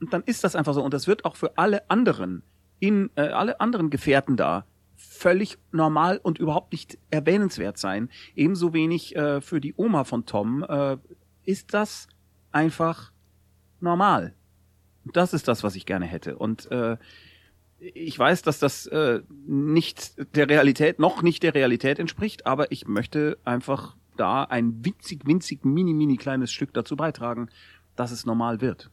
[0.00, 0.82] Und dann ist das einfach so.
[0.82, 2.42] Und das wird auch für alle anderen,
[2.78, 4.66] in äh, alle anderen Gefährten da
[4.96, 8.10] völlig normal und überhaupt nicht erwähnenswert sein.
[8.34, 10.96] Ebenso wenig äh, für die Oma von Tom äh,
[11.44, 12.08] ist das
[12.52, 13.12] einfach
[13.80, 14.34] normal.
[15.12, 16.36] Das ist das, was ich gerne hätte.
[16.36, 16.96] Und äh,
[17.78, 22.86] ich weiß, dass das äh, nicht der Realität, noch nicht der Realität entspricht, aber ich
[22.86, 27.48] möchte einfach da ein winzig, winzig, mini, mini kleines Stück dazu beitragen,
[27.94, 28.90] dass es normal wird.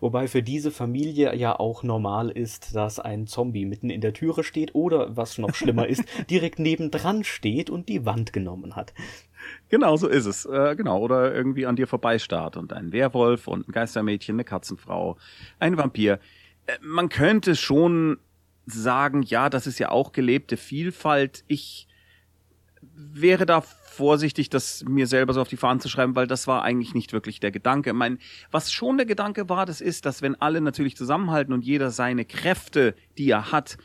[0.00, 4.44] Wobei für diese Familie ja auch normal ist, dass ein Zombie mitten in der Türe
[4.44, 8.94] steht oder, was noch schlimmer ist, direkt nebendran steht und die Wand genommen hat.
[9.68, 10.44] Genau, so ist es.
[10.44, 10.98] Äh, genau.
[11.00, 15.16] Oder irgendwie an dir vorbeistarrt und ein Werwolf und ein Geistermädchen, eine Katzenfrau,
[15.58, 16.20] ein Vampir.
[16.66, 18.18] Äh, man könnte schon
[18.66, 21.44] sagen, ja, das ist ja auch gelebte Vielfalt.
[21.46, 21.88] Ich
[22.96, 26.62] wäre da vorsichtig, das mir selber so auf die Fahnen zu schreiben, weil das war
[26.62, 27.90] eigentlich nicht wirklich der Gedanke.
[27.90, 28.18] Ich meine,
[28.50, 32.24] was schon der Gedanke war, das ist, dass wenn alle natürlich zusammenhalten und jeder seine
[32.24, 33.78] Kräfte, die er hat,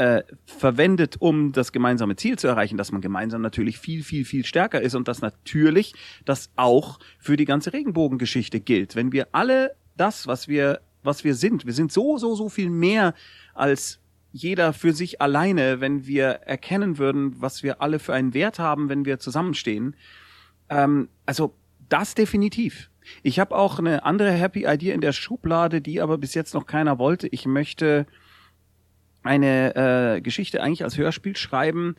[0.00, 4.46] äh, verwendet, um das gemeinsame Ziel zu erreichen, dass man gemeinsam natürlich viel, viel, viel
[4.46, 5.92] stärker ist und dass natürlich
[6.24, 8.96] das auch für die ganze Regenbogengeschichte gilt.
[8.96, 12.70] Wenn wir alle das, was wir, was wir sind, wir sind so, so, so viel
[12.70, 13.12] mehr
[13.52, 14.00] als
[14.32, 18.88] jeder für sich alleine, wenn wir erkennen würden, was wir alle für einen Wert haben,
[18.88, 19.94] wenn wir zusammenstehen.
[20.70, 21.52] Ähm, also
[21.90, 22.88] das definitiv.
[23.22, 26.64] Ich habe auch eine andere Happy Idea in der Schublade, die aber bis jetzt noch
[26.64, 27.26] keiner wollte.
[27.26, 28.06] Ich möchte
[29.22, 31.96] eine äh, Geschichte eigentlich als Hörspiel schreiben,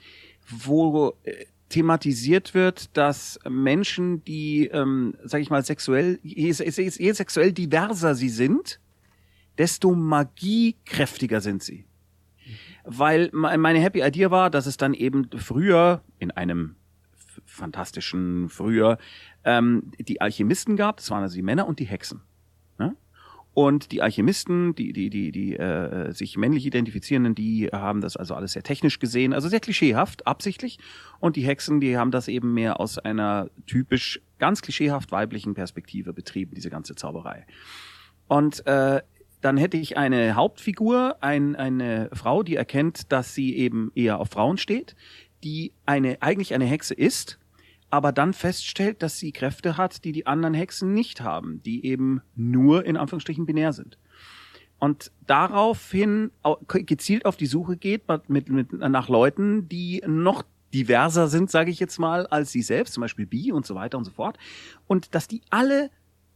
[0.49, 7.13] wo äh, thematisiert wird, dass Menschen, die, ähm, sag ich mal, sexuell, je, je, je
[7.13, 8.79] sexuell diverser sie sind,
[9.57, 11.85] desto magiekräftiger sind sie
[12.83, 16.75] weil meine Happy Idea war, dass es dann eben früher in einem
[17.45, 18.97] fantastischen früher
[19.43, 22.21] ähm, die Alchemisten gab, das waren also die Männer und die Hexen.
[23.53, 28.33] Und die Alchemisten, die, die, die, die äh, sich männlich identifizierenden, die haben das also
[28.33, 30.79] alles sehr technisch gesehen, also sehr klischeehaft, absichtlich.
[31.19, 36.13] Und die Hexen, die haben das eben mehr aus einer typisch ganz klischeehaft weiblichen Perspektive
[36.13, 37.45] betrieben, diese ganze Zauberei.
[38.27, 39.01] Und äh,
[39.41, 44.29] dann hätte ich eine Hauptfigur, ein, eine Frau, die erkennt, dass sie eben eher auf
[44.29, 44.95] Frauen steht,
[45.43, 47.37] die eine, eigentlich eine Hexe ist,
[47.91, 52.21] aber dann feststellt, dass sie Kräfte hat, die die anderen Hexen nicht haben, die eben
[52.35, 53.97] nur in Anführungsstrichen binär sind.
[54.79, 56.31] Und daraufhin
[56.67, 61.79] gezielt auf die Suche geht mit, mit, nach Leuten, die noch diverser sind, sage ich
[61.79, 64.39] jetzt mal, als sie selbst, zum Beispiel Bi und so weiter und so fort.
[64.87, 65.91] Und dass die alle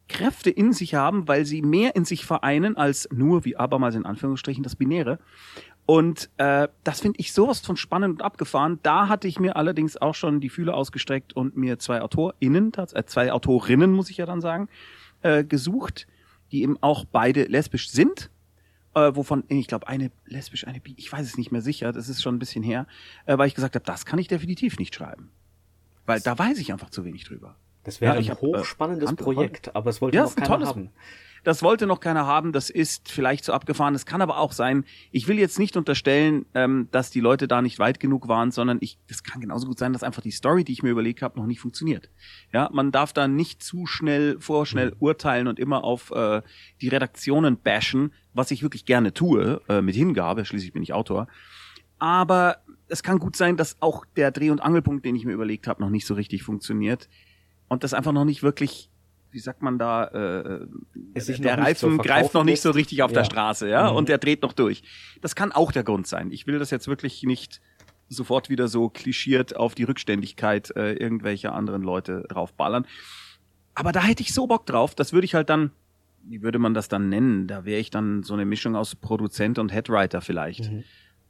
[0.07, 4.05] Kräfte in sich haben, weil sie mehr in sich vereinen als nur, wie abermals in
[4.05, 5.19] Anführungsstrichen, das Binäre.
[5.85, 8.79] Und äh, das finde ich sowas von spannend und abgefahren.
[8.81, 13.05] Da hatte ich mir allerdings auch schon die Fühler ausgestreckt und mir zwei AutorInnen, äh,
[13.05, 14.67] zwei Autorinnen, muss ich ja dann sagen,
[15.21, 16.07] äh, gesucht,
[16.51, 18.31] die eben auch beide lesbisch sind.
[18.95, 22.09] Äh, wovon, ich glaube, eine lesbisch, eine bi, ich weiß es nicht mehr sicher, das
[22.09, 22.87] ist schon ein bisschen her,
[23.25, 25.29] äh, weil ich gesagt habe, das kann ich definitiv nicht schreiben.
[26.07, 27.57] Weil da weiß ich einfach zu wenig drüber.
[27.83, 30.47] Das wäre Ja, ein hab, äh, hochspannendes Hand- Projekt, aber es wollte Ja, noch keiner
[30.47, 30.89] tolles- haben.
[31.45, 33.93] Das wollte noch keiner haben, das ist vielleicht so abgefahren.
[33.93, 37.61] Es kann aber auch sein, ich will jetzt nicht unterstellen, ähm, dass die Leute da
[37.61, 40.63] nicht weit genug waren, sondern ich, es kann genauso gut sein, dass einfach die Story,
[40.63, 42.09] die ich mir überlegt habe, noch nicht funktioniert.
[42.51, 44.95] Ja, man darf da nicht zu schnell, vorschnell Mhm.
[44.99, 46.41] urteilen und immer auf äh,
[46.81, 51.27] die Redaktionen bashen, was ich wirklich gerne tue, äh, mit Hingabe, schließlich bin ich Autor.
[51.99, 55.67] Aber es kann gut sein, dass auch der Dreh- und Angelpunkt, den ich mir überlegt
[55.67, 57.07] habe, noch nicht so richtig funktioniert.
[57.67, 58.89] Und das einfach noch nicht wirklich,
[59.35, 63.15] wie sagt man da, äh, sich der Reifen greift noch nicht so richtig auf Ja.
[63.19, 63.97] der Straße, ja, Mhm.
[63.97, 64.81] und der dreht noch durch.
[65.21, 66.31] Das kann auch der Grund sein.
[66.31, 67.61] Ich will das jetzt wirklich nicht
[68.07, 72.85] sofort wieder so klischiert auf die Rückständigkeit äh, irgendwelcher anderen Leute draufballern.
[73.73, 75.71] Aber da hätte ich so Bock drauf, das würde ich halt dann,
[76.23, 77.45] wie würde man das dann nennen?
[77.47, 80.71] Da wäre ich dann so eine Mischung aus Produzent und Headwriter vielleicht.
[80.71, 80.83] Mhm.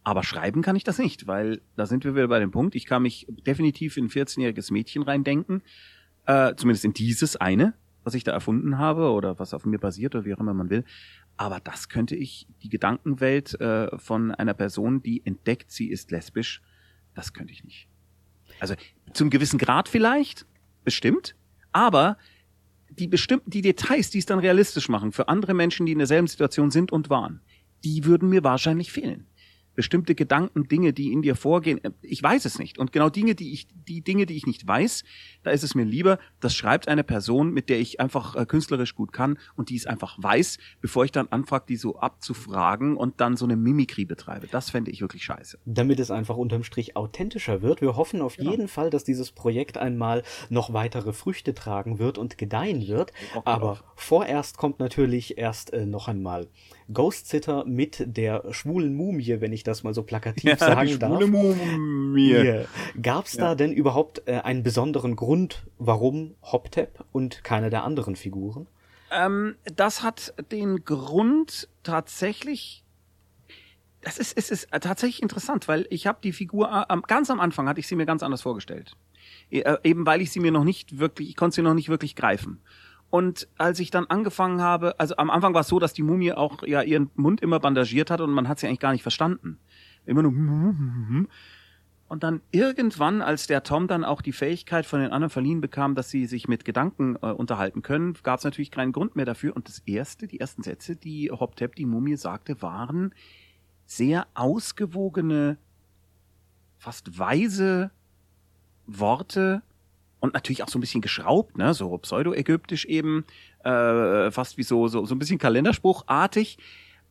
[0.04, 2.86] Aber schreiben kann ich das nicht, weil da sind wir wieder bei dem Punkt, ich
[2.86, 5.64] kann mich definitiv in ein 14-jähriges Mädchen reindenken,
[6.28, 7.74] äh, zumindest in dieses eine,
[8.06, 10.70] was ich da erfunden habe oder was auf mir basiert oder wie auch immer man
[10.70, 10.86] will.
[11.38, 16.62] Aber das könnte ich, die Gedankenwelt äh, von einer Person, die entdeckt, sie ist lesbisch,
[17.14, 17.88] das könnte ich nicht.
[18.60, 18.76] Also
[19.12, 20.46] zum gewissen Grad vielleicht,
[20.84, 21.36] bestimmt,
[21.72, 22.18] aber
[22.90, 26.28] die bestimmten, die Details, die es dann realistisch machen für andere Menschen, die in derselben
[26.28, 27.42] Situation sind und waren,
[27.84, 29.28] die würden mir wahrscheinlich fehlen.
[29.76, 31.84] Bestimmte Gedanken, Dinge, die in dir vorgehen.
[31.84, 32.78] äh, Ich weiß es nicht.
[32.78, 35.04] Und genau Dinge, die ich, die Dinge, die ich nicht weiß,
[35.44, 38.96] da ist es mir lieber, das schreibt eine Person, mit der ich einfach äh, künstlerisch
[38.96, 43.22] gut kann und die es einfach weiß, bevor ich dann anfange, die so abzufragen und
[43.22, 44.48] dann so eine Mimikrie betreibe.
[44.48, 45.60] Das fände ich wirklich scheiße.
[45.66, 47.82] damit es einfach unterm Strich authentischer wird.
[47.82, 52.38] Wir hoffen auf jeden Fall, dass dieses Projekt einmal noch weitere Früchte tragen wird und
[52.38, 53.12] gedeihen wird.
[53.44, 56.48] Aber vorerst kommt natürlich erst äh, noch einmal
[56.94, 61.26] Ghost Sitter mit der schwulen Mumie, wenn ich das mal so plakativ sagen darf.
[61.26, 62.32] Mumie.
[62.34, 62.66] Yeah.
[63.02, 68.68] Gab's da denn überhaupt äh, einen besonderen Grund, warum Hoptep und keine der anderen Figuren?
[69.12, 72.84] Ähm, das hat den Grund tatsächlich.
[74.02, 77.40] Das ist, es ist tatsächlich interessant, weil ich habe die Figur äh, am- ganz am
[77.40, 78.96] Anfang hatte ich sie mir ganz anders vorgestellt.
[79.50, 82.16] Äh, Eben weil ich sie mir noch nicht wirklich, ich konnte sie noch nicht wirklich
[82.16, 82.62] greifen.
[83.16, 86.34] Und als ich dann angefangen habe, also am Anfang war es so, dass die Mumie
[86.34, 89.58] auch ja ihren Mund immer bandagiert hat und man hat sie eigentlich gar nicht verstanden.
[90.06, 90.34] Immer nur
[92.10, 95.96] und dann irgendwann, als der Tom dann auch die Fähigkeit von den anderen verliehen bekam,
[95.96, 99.56] dass sie sich mit Gedanken äh, unterhalten können, gab es natürlich keinen Grund mehr dafür.
[99.56, 103.16] Und das erste, die ersten Sätze, die Hoptep, die Mumie, sagte, waren
[103.86, 105.58] sehr ausgewogene,
[106.80, 107.92] fast weise
[108.88, 109.62] Worte
[110.26, 113.26] und natürlich auch so ein bisschen geschraubt, ne, so pseudo-ägyptisch eben,
[113.64, 116.58] äh, fast wie so, so, so ein bisschen Kalenderspruchartig.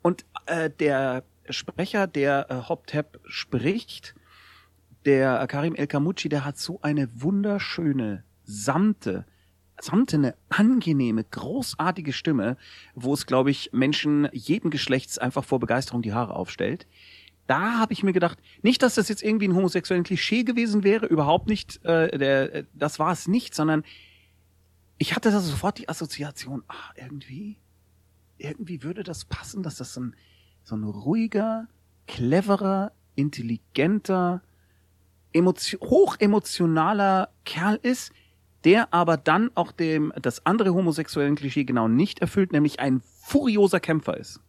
[0.03, 4.15] Und äh, der Sprecher, der äh, Hoptep spricht,
[5.05, 9.27] der Karim El Kamucci, der hat so eine wunderschöne, samte,
[9.81, 12.57] samtene, angenehme, großartige Stimme,
[12.95, 16.87] wo es, glaube ich, Menschen jeden Geschlechts einfach vor Begeisterung die Haare aufstellt.
[17.47, 21.07] Da habe ich mir gedacht, nicht, dass das jetzt irgendwie ein homosexuellen Klischee gewesen wäre,
[21.07, 23.84] überhaupt nicht, äh, der, äh, das war es nicht, sondern
[24.99, 27.59] ich hatte da sofort die Assoziation, ach, irgendwie,
[28.38, 30.16] irgendwie würde das passen, dass das so ein,
[30.62, 31.68] so ein ruhiger,
[32.07, 34.42] cleverer, intelligenter,
[35.32, 38.12] emotio hochemotionaler Kerl ist,
[38.64, 43.80] der aber dann auch dem das andere homosexuellen Klischee genau nicht erfüllt, nämlich ein furioser
[43.80, 44.40] Kämpfer ist.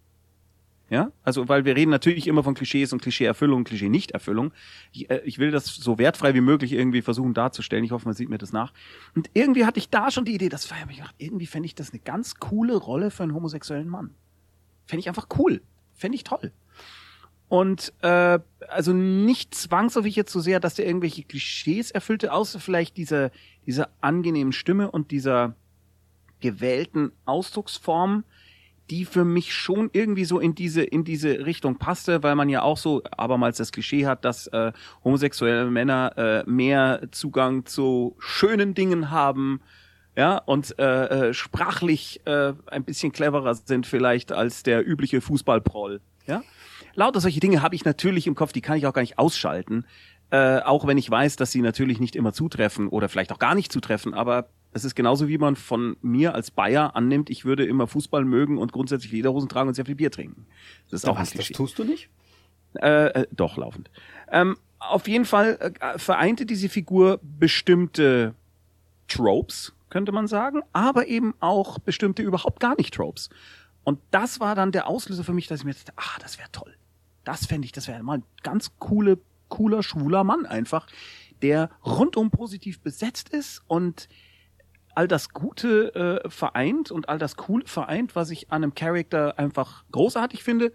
[0.88, 4.54] Ja, also weil wir reden natürlich immer von Klischees und Klischeeerfüllung, Klischee-Nichterfüllung.
[4.92, 7.84] Ich, äh, ich will das so wertfrei wie möglich irgendwie versuchen darzustellen.
[7.84, 8.72] Ich hoffe, man sieht mir das nach.
[9.16, 11.66] Und irgendwie hatte ich da schon die Idee, das war, hab ich gedacht, irgendwie fände
[11.66, 14.14] ich das eine ganz coole Rolle für einen homosexuellen Mann.
[14.86, 15.62] Fände ich einfach cool.
[15.96, 16.52] Fände ich toll.
[17.48, 22.98] Und äh, also nicht zwangsläufig jetzt so sehr, dass der irgendwelche Klischees erfüllte, außer vielleicht
[22.98, 23.32] diese,
[23.66, 25.56] diese angenehmen Stimme und dieser
[26.42, 28.24] gewählten Ausdrucksform,
[28.90, 32.62] die für mich schon irgendwie so in diese in diese Richtung passte, weil man ja
[32.62, 34.72] auch so abermals das Klischee hat, dass äh,
[35.04, 39.62] homosexuelle Männer äh, mehr Zugang zu schönen Dingen haben,
[40.16, 46.02] ja und äh, äh, sprachlich äh, ein bisschen cleverer sind vielleicht als der übliche Fußballproll,
[46.28, 46.44] ja.
[46.98, 49.86] Lauter solche Dinge habe ich natürlich im Kopf, die kann ich auch gar nicht ausschalten,
[50.32, 53.54] äh, auch wenn ich weiß, dass sie natürlich nicht immer zutreffen oder vielleicht auch gar
[53.54, 57.66] nicht zutreffen, aber es ist genauso, wie man von mir als Bayer annimmt, ich würde
[57.66, 60.46] immer Fußball mögen und grundsätzlich Lederhosen tragen und sehr viel Bier trinken.
[60.92, 62.10] Das ist auch ein Was, das tust du nicht?
[62.82, 63.90] Äh, äh, doch, laufend.
[64.30, 68.36] Ähm, auf jeden Fall äh, vereinte diese Figur bestimmte
[69.08, 73.30] Tropes, könnte man sagen, aber eben auch bestimmte überhaupt gar nicht Tropes.
[73.86, 76.52] Und das war dann der Auslöser für mich, dass ich mir dachte, ah, das wäre
[76.52, 76.76] toll.
[77.24, 80.88] Das fände ich, das wäre mal ein ganz coole, cooler, schwuler Mann einfach,
[81.42, 84.10] der rundum positiv besetzt ist und
[84.96, 89.38] all das Gute äh, vereint und all das Coole vereint, was ich an einem Charakter
[89.38, 90.72] einfach großartig finde.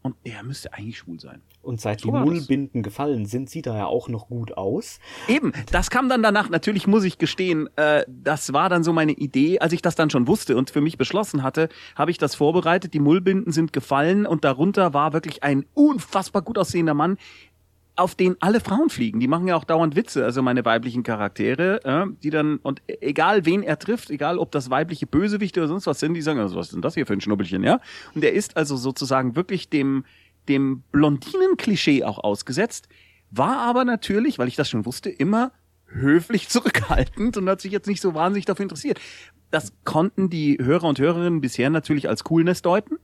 [0.00, 1.42] Und der müsste eigentlich schwul sein.
[1.60, 2.18] Und seit So die.
[2.18, 5.00] Mullbinden gefallen sind, sieht er ja auch noch gut aus.
[5.26, 9.12] Eben, das kam dann danach, natürlich muss ich gestehen, äh, das war dann so meine
[9.12, 12.36] Idee, als ich das dann schon wusste und für mich beschlossen hatte, habe ich das
[12.36, 17.18] vorbereitet, die Mullbinden sind gefallen und darunter war wirklich ein unfassbar gut aussehender Mann,
[17.98, 19.18] auf den alle Frauen fliegen.
[19.20, 23.44] Die machen ja auch dauernd Witze, also meine weiblichen Charaktere, äh, die dann, und egal
[23.44, 26.56] wen er trifft, egal ob das weibliche Bösewichte oder sonst was sind, die sagen, also
[26.56, 27.80] was ist denn das hier für ein Schnubbelchen, ja?
[28.14, 30.04] Und er ist also sozusagen wirklich dem,
[30.48, 32.88] dem Blondinen-Klischee auch ausgesetzt,
[33.30, 35.52] war aber natürlich, weil ich das schon wusste, immer
[35.86, 39.00] höflich zurückhaltend und hat sich jetzt nicht so wahnsinnig dafür interessiert.
[39.50, 42.98] Das konnten die Hörer und Hörerinnen bisher natürlich als Coolness deuten.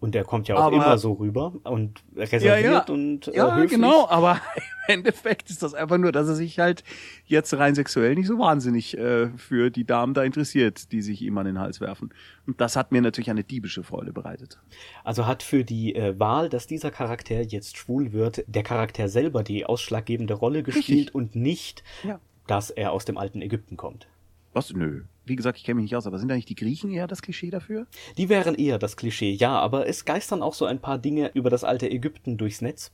[0.00, 3.72] Und der kommt ja auch Aber- immer so rüber und reserviert und äh, ja, höflich.
[3.72, 4.40] genau, aber
[4.88, 6.84] im Endeffekt ist das einfach nur, dass er sich halt
[7.26, 11.36] jetzt rein sexuell nicht so wahnsinnig äh, für die Damen da interessiert, die sich ihm
[11.36, 12.14] an den Hals werfen.
[12.46, 14.58] Und das hat mir natürlich eine diebische Freude bereitet.
[15.04, 19.42] Also hat für die äh, Wahl, dass dieser Charakter jetzt schwul wird, der Charakter selber
[19.42, 21.14] die ausschlaggebende Rolle gespielt Richtig.
[21.14, 22.18] und nicht, Ja.
[22.46, 24.08] dass er aus dem alten Ägypten kommt.
[24.54, 24.72] Was?
[24.72, 25.02] Nö.
[25.24, 27.50] Wie gesagt, ich kenne mich nicht aus, aber sind eigentlich die Griechen eher das Klischee
[27.50, 27.86] dafür?
[28.16, 31.50] Die wären eher das Klischee, ja, aber es geistern auch so ein paar Dinge über
[31.50, 32.90] das alte Ägypten durchs Netz,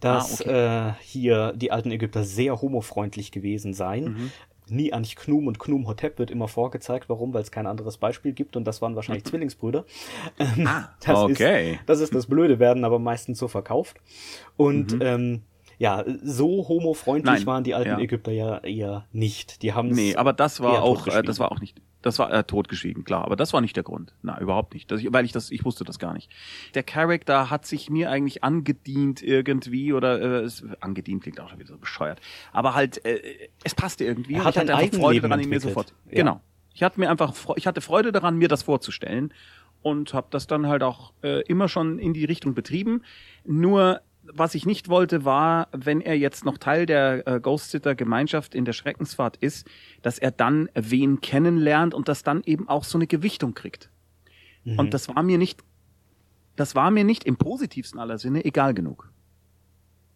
[0.00, 4.04] dass äh, hier die alten Ägypter sehr homofreundlich gewesen seien.
[4.04, 4.32] Mhm.
[4.72, 7.08] Nie an Knum und Knum Hotep wird immer vorgezeigt.
[7.08, 7.34] Warum?
[7.34, 9.84] Weil es kein anderes Beispiel gibt und das waren wahrscheinlich Zwillingsbrüder.
[10.38, 10.68] Ähm,
[11.04, 11.72] das okay.
[11.72, 13.96] Ist, das ist das Blöde, werden aber meistens so verkauft.
[14.56, 15.02] Und Mhm.
[15.02, 15.42] ähm,
[15.80, 17.98] ja, so homofreundlich Nein, waren die alten ja.
[17.98, 19.62] Ägypter ja eher nicht.
[19.62, 22.44] Die haben Nee, aber das war auch, äh, das war auch nicht, das war äh,
[22.44, 24.12] totgeschwiegen, klar, aber das war nicht der Grund.
[24.20, 24.90] Na, überhaupt nicht.
[24.90, 26.30] Das, weil ich das, ich wusste das gar nicht.
[26.74, 31.58] Der Charakter hat sich mir eigentlich angedient irgendwie oder äh, es, angedient klingt auch schon
[31.58, 32.20] wieder so bescheuert.
[32.52, 34.34] Aber halt, äh, es passte irgendwie.
[34.34, 35.94] Er hat ich hatte ein einfach Freude daran, ihn mir sofort.
[36.10, 36.16] Ja.
[36.16, 36.40] Genau.
[36.74, 39.32] Ich hatte mir einfach, ich hatte Freude daran, mir das vorzustellen
[39.80, 43.02] und habe das dann halt auch äh, immer schon in die Richtung betrieben.
[43.46, 44.02] Nur
[44.32, 48.54] was ich nicht wollte, war, wenn er jetzt noch Teil der äh, Ghost Sitter Gemeinschaft
[48.54, 49.68] in der Schreckensfahrt ist,
[50.02, 53.90] dass er dann wen kennenlernt und das dann eben auch so eine Gewichtung kriegt.
[54.64, 54.78] Mhm.
[54.78, 55.62] Und das war mir nicht,
[56.56, 59.10] das war mir nicht im positivsten aller Sinne egal genug.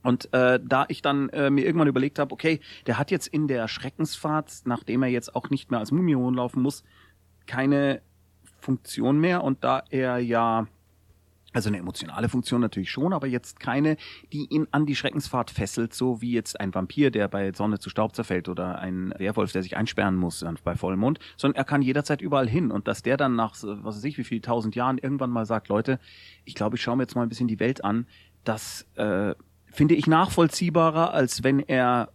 [0.02, 3.48] Und äh, da ich dann äh, mir irgendwann überlegt habe, okay, der hat jetzt in
[3.48, 6.84] der Schreckensfahrt, nachdem er jetzt auch nicht mehr als Mumie laufen muss,
[7.46, 8.02] keine
[8.60, 10.66] Funktion mehr und da er ja
[11.54, 13.96] also eine emotionale Funktion natürlich schon, aber jetzt keine,
[14.32, 17.88] die ihn an die Schreckensfahrt fesselt, so wie jetzt ein Vampir, der bei Sonne zu
[17.88, 22.20] Staub zerfällt oder ein Werwolf, der sich einsperren muss bei Vollmond, sondern er kann jederzeit
[22.20, 25.30] überall hin und dass der dann nach, was weiß ich, wie viel tausend Jahren irgendwann
[25.30, 26.00] mal sagt, Leute,
[26.44, 28.06] ich glaube, ich schaue mir jetzt mal ein bisschen die Welt an,
[28.42, 29.34] das äh,
[29.66, 32.10] finde ich nachvollziehbarer, als wenn er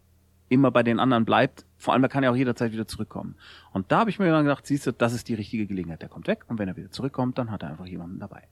[0.50, 1.64] immer bei den anderen bleibt.
[1.78, 3.36] Vor allem, er kann ja auch jederzeit wieder zurückkommen.
[3.72, 6.02] Und da habe ich mir dann gedacht, siehst du, das ist die richtige Gelegenheit.
[6.02, 8.48] Der kommt weg und wenn er wieder zurückkommt, dann hat er einfach jemanden dabei.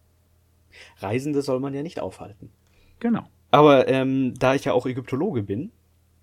[0.98, 2.50] Reisende soll man ja nicht aufhalten.
[3.00, 3.24] Genau.
[3.50, 5.72] Aber ähm, da ich ja auch Ägyptologe bin,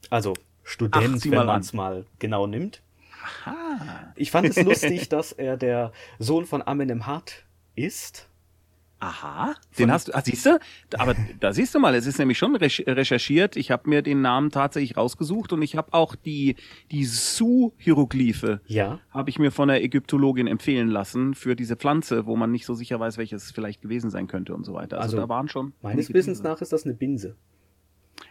[0.09, 0.33] also
[0.63, 1.61] Student, Ach, wenn man an.
[1.61, 2.81] es mal genau nimmt,
[4.15, 7.43] ich fand es lustig, dass er der Sohn von Amenemhat
[7.75, 8.29] ist.
[8.99, 10.57] Aha, den hast du, ah, siehst du?
[10.97, 13.55] Aber da siehst du mal, es ist nämlich schon rech- recherchiert.
[13.57, 16.55] Ich habe mir den Namen tatsächlich rausgesucht und ich habe auch die,
[16.91, 18.99] die Su-Hieroglyphe Ja.
[19.09, 22.73] habe ich mir von der Ägyptologin empfehlen lassen für diese Pflanze, wo man nicht so
[22.73, 24.97] sicher weiß, welches vielleicht gewesen sein könnte und so weiter.
[24.97, 27.35] Also, Also, da waren schon Meines Wissens nach ist das eine Binse.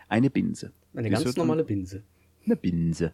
[0.08, 0.72] eine Binse.
[0.94, 2.02] Eine ganz normale Binse.
[2.46, 3.12] Eine Binse.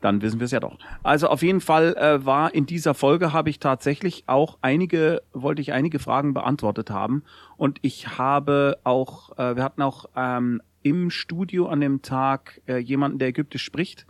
[0.00, 0.78] Dann wissen wir es ja doch.
[1.02, 5.60] Also auf jeden Fall äh, war in dieser Folge habe ich tatsächlich auch einige, wollte
[5.60, 7.22] ich einige Fragen beantwortet haben.
[7.56, 12.78] Und ich habe auch, äh, wir hatten auch ähm, im Studio an dem Tag äh,
[12.78, 14.06] jemanden, der Ägyptisch spricht,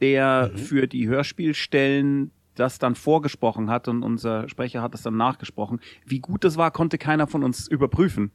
[0.00, 5.80] der für die Hörspielstellen das dann vorgesprochen hat und unser Sprecher hat das dann nachgesprochen.
[6.04, 8.32] Wie gut das war, konnte keiner von uns überprüfen.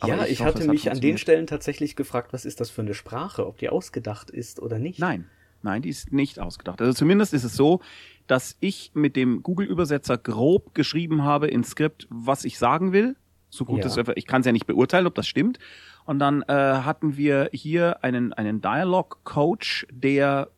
[0.00, 1.18] Aber ja, ich ich, hoffe, hatte hat mich an den.
[1.18, 4.98] Stellen tatsächlich gefragt, was ist das für eine Sprache, ob die ausgedacht ist oder nicht.
[4.98, 5.26] Nein,
[5.62, 6.80] nein, die ist nicht ausgedacht.
[6.80, 7.80] Also zumindest ist es so,
[8.26, 13.16] dass ich mit dem Google-Übersetzer grob geschrieben habe ins Skript, was ich sagen will.
[13.50, 13.86] So gut Ja.
[13.86, 15.58] es ich kann es ja nicht beurteilen, ob das stimmt.
[16.04, 20.50] Und dann äh, hatten wir hier einen, einen Dialog-Coach, der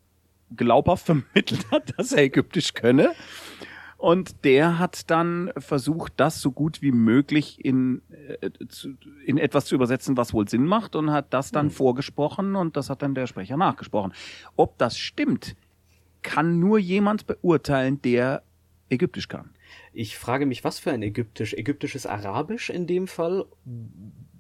[0.57, 3.13] glaubhaft vermittelt hat, dass er Ägyptisch könne.
[4.01, 8.01] Und der hat dann versucht, das so gut wie möglich in,
[8.41, 8.95] äh, zu,
[9.27, 12.89] in etwas zu übersetzen, was wohl Sinn macht und hat das dann vorgesprochen und das
[12.89, 14.15] hat dann der Sprecher nachgesprochen.
[14.57, 15.55] Ob das stimmt,
[16.23, 18.43] kann nur jemand beurteilen, der
[18.89, 19.51] Ägyptisch kann.
[19.93, 21.53] Ich frage mich, was für ein Ägyptisch?
[21.53, 23.45] Ägyptisches Arabisch in dem Fall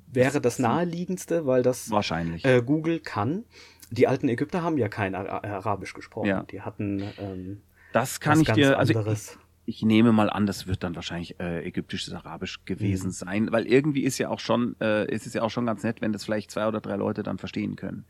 [0.06, 2.46] wäre das naheliegendste, weil das Wahrscheinlich.
[2.46, 3.44] äh, Google kann.
[3.90, 6.28] Die alten Ägypter haben ja kein Ara Arabisch gesprochen.
[6.28, 6.44] Ja.
[6.44, 7.60] Die hatten ähm,
[7.92, 9.32] das kann ich ganz dir, also anderes.
[9.32, 13.12] ich, ich nehme mal an, das wird dann wahrscheinlich äh, ägyptisches Arabisch gewesen Mhm.
[13.12, 16.00] sein, weil irgendwie ist ja auch schon, äh, ist es ja auch schon ganz nett,
[16.00, 18.04] wenn das vielleicht zwei oder drei Leute dann verstehen können.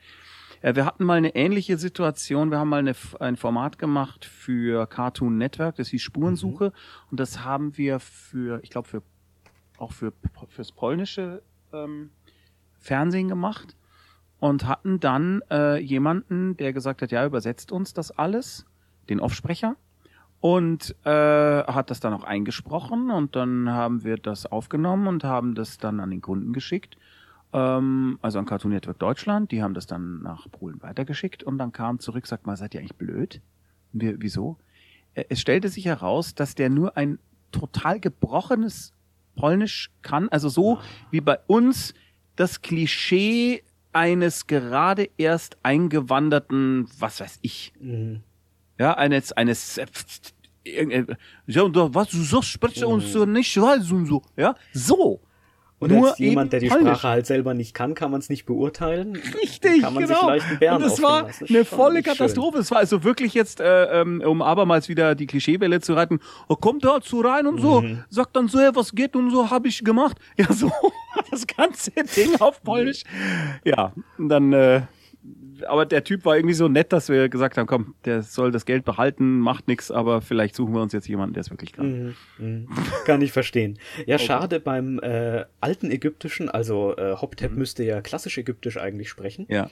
[0.63, 2.51] Äh, wir hatten mal eine ähnliche Situation.
[2.51, 6.67] Wir haben mal eine, ein Format gemacht für Cartoon Network, das hieß Spurensuche.
[6.67, 7.11] Mhm.
[7.11, 9.03] Und das haben wir für, ich glaube, für
[9.79, 10.13] auch für
[10.49, 11.43] fürs polnische
[11.73, 12.11] ähm,
[12.79, 13.77] Fernsehen gemacht
[14.39, 18.67] und hatten dann äh, jemanden, der gesagt hat, ja, übersetzt uns das alles,
[19.09, 19.77] den Offsprecher.
[20.41, 25.55] Und äh, hat das dann auch eingesprochen und dann haben wir das aufgenommen und haben
[25.55, 26.97] das dann an den Kunden geschickt.
[27.53, 31.73] Ähm, also an Cartoon Network Deutschland, die haben das dann nach Polen weitergeschickt und dann
[31.73, 33.43] kam zurück, sagt mal, seid ihr eigentlich blöd?
[33.93, 34.57] Wir, wieso?
[35.15, 37.19] Äh, Es stellte sich heraus, dass der nur ein
[37.53, 38.95] total gebrochenes
[39.37, 40.79] Polnisch kann, also so
[41.11, 41.93] wie bei uns
[42.37, 43.63] das Klischee
[43.93, 48.23] eines gerade erst eingewanderten, was weiß ich, Mhm.
[48.81, 49.87] Ja, eines, eines, äh,
[50.65, 51.17] irgend-
[51.47, 55.21] ja, und da, was du sagst, sprichst uns so nicht weiß und so, ja, so.
[55.83, 56.89] Und Nur als jemand, der die polnisch.
[56.99, 59.17] Sprache halt selber nicht kann, kann man es nicht beurteilen.
[59.43, 60.27] Richtig, Kann man sich genau.
[60.29, 61.23] vielleicht einen Bären und auffinden war.
[61.23, 62.03] Das eine volle.
[62.03, 62.59] Katastrophe.
[62.59, 66.57] Es war also wirklich jetzt, äh, ähm, um abermals wieder die Klischeewelle zu reiten, oh,
[66.57, 68.05] kommt da so rein und so, Mhm.
[68.11, 70.19] sagt dann so, hey, was geht und so, habe ich gemacht.
[70.37, 70.71] Ja, so
[71.31, 73.05] das ganze Ding auf Polnisch.
[73.65, 74.83] Ja, und dann, äh,
[75.69, 78.67] aber der Typ war irgendwie so nett, dass wir gesagt haben, komm, der soll das
[78.67, 82.15] Geld behalten, macht nichts, aber vielleicht suchen wir uns jetzt jemanden, der es wirklich kann.
[82.39, 82.69] Mhm, mhm.
[83.05, 83.79] Kann ich verstehen.
[84.07, 89.47] Ja, schade beim äh, alten Ägyptischen, also äh, Hoptep müsste ja klassisch Ägyptisch eigentlich sprechen,
[89.49, 89.71] Ja.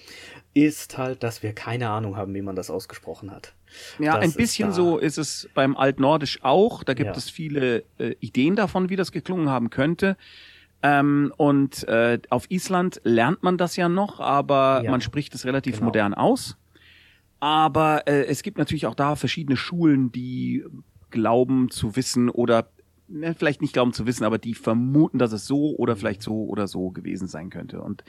[0.55, 3.55] ist halt, dass wir keine Ahnung haben, wie man das ausgesprochen hat.
[3.99, 6.83] Ja, Das ein bisschen so ist es beim Altnordisch auch.
[6.85, 7.17] Da gibt Ja.
[7.17, 10.17] es viele äh, Ideen davon, wie das geklungen haben könnte.
[10.83, 14.91] Ähm, und äh, auf Island lernt man das ja noch, aber Ja.
[14.91, 15.87] man spricht es relativ Genau.
[15.87, 16.57] modern aus.
[17.41, 20.65] Aber äh, es gibt natürlich auch da verschiedene Schulen, die
[21.11, 22.69] glauben zu wissen oder
[23.09, 26.45] ne, vielleicht nicht glauben zu wissen, aber die vermuten, dass es so oder vielleicht so
[26.47, 27.81] oder so gewesen sein könnte.
[27.81, 28.05] Und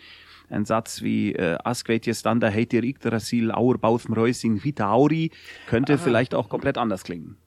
[0.49, 5.31] ein Satz wie äh, Askveitje standa heitir Yggdrasil aur bauthm reusing vitauri
[5.67, 5.97] könnte Ah.
[5.97, 7.37] vielleicht auch komplett anders klingen.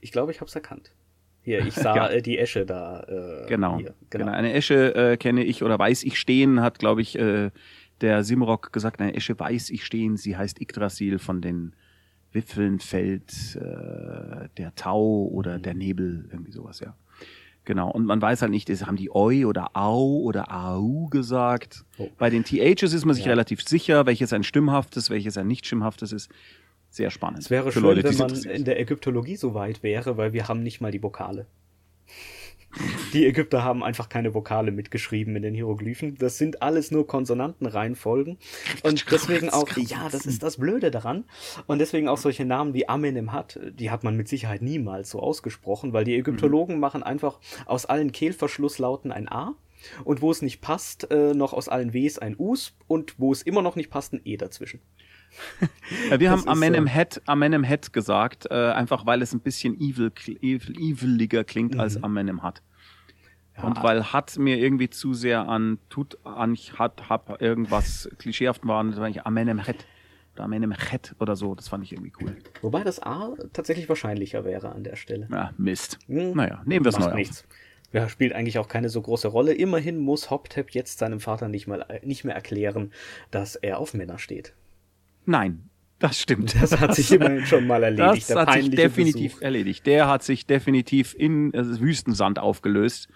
[0.00, 0.92] Ich glaube, ich habe es erkannt.
[1.48, 2.08] Hier, ich sah Ja.
[2.08, 3.00] äh, die Esche da.
[3.08, 3.78] Äh, Genau.
[3.78, 3.94] Hier.
[4.10, 4.30] genau.
[4.30, 7.50] Eine Esche äh, kenne ich oder weiß ich stehen, hat, glaube ich, äh,
[8.02, 11.72] der Simrock gesagt, eine Esche weiß ich stehen, sie heißt Yggdrasil von den
[12.32, 16.94] Wipfeln fällt äh, der Tau oder der Nebel, irgendwie sowas, ja.
[17.64, 21.84] Genau, und man weiß halt nicht, haben die Oi oder Au oder Au gesagt.
[21.98, 22.08] Oh.
[22.18, 23.30] Bei den THs ist man sich Ja.
[23.30, 26.30] relativ sicher, welches ein stimmhaftes, welches ein nicht stimmhaftes ist.
[26.90, 27.40] Sehr spannend.
[27.40, 30.62] Es wäre schön, Leute, wenn man in der Ägyptologie so weit wäre, weil wir haben
[30.62, 31.46] nicht mal die Vokale.
[33.12, 36.16] Die Ägypter haben einfach keine Vokale mitgeschrieben in den Hieroglyphen.
[36.16, 38.38] Das sind alles nur Konsonantenreihenfolgen.
[38.82, 41.24] Und deswegen auch, ja, das ist das Blöde daran.
[41.66, 45.92] Und deswegen auch solche Namen wie Amenemhat, die hat man mit Sicherheit niemals so ausgesprochen,
[45.92, 49.54] weil die Ägyptologen machen einfach aus allen Kehlverschlusslauten ein A.
[50.04, 53.42] Und wo es nicht passt, äh, noch aus allen Ws ein Us und wo es
[53.42, 54.80] immer noch nicht passt, ein E dazwischen.
[56.10, 56.92] Ja, wir Das haben Amenem so.
[56.92, 60.12] Head, Amenem Head gesagt, äh, einfach weil es ein bisschen evil,
[60.42, 61.80] evil, eviliger klingt Mhm.
[61.80, 62.62] als Amenem Hat.
[63.60, 68.84] Und weil Hat mir irgendwie zu sehr an tut, an hat, hab irgendwas klischeehaft war,
[68.84, 69.84] das war eigentlich Amenem Head
[70.34, 72.36] oder Amenem Head oder so, das fand ich irgendwie cool.
[72.62, 75.26] Wobei das A tatsächlich wahrscheinlicher wäre an der Stelle.
[75.32, 75.98] Ja, Mist.
[76.06, 77.44] Hm, Naja, nehmen wir es neu nichts.
[77.92, 79.54] Ja, spielt eigentlich auch keine so große Rolle.
[79.54, 82.92] Immerhin muss Hoptep jetzt seinem Vater nicht, mal, nicht mehr erklären,
[83.32, 84.52] dass er auf Männer steht.
[85.28, 85.68] Nein,
[85.98, 86.54] das stimmt.
[86.60, 88.22] Das hat sich immerhin schon mal erledigt.
[88.22, 89.42] Das der hat sich definitiv Besuch.
[89.42, 89.86] erledigt.
[89.86, 93.08] Der hat sich definitiv in äh, Wüstensand aufgelöst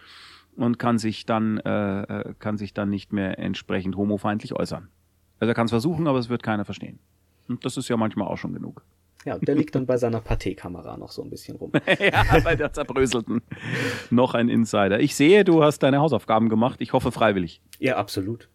[0.55, 4.89] und kann sich dann äh, äh, kann sich dann nicht mehr entsprechend homofeindlich äußern.
[5.41, 6.99] Also er kann es versuchen, aber es wird keiner verstehen.
[7.49, 8.85] Und das ist ja manchmal auch schon genug.
[9.25, 11.71] Ja, der liegt dann bei seiner Pathé-Kamera noch so ein bisschen rum.
[12.01, 13.43] ja, bei der zerbröselten.
[14.11, 14.99] Noch ein Insider.
[15.01, 16.81] Ich sehe, du hast deine Hausaufgaben gemacht.
[16.81, 17.61] Ich hoffe freiwillig.
[17.79, 18.49] Ja, absolut.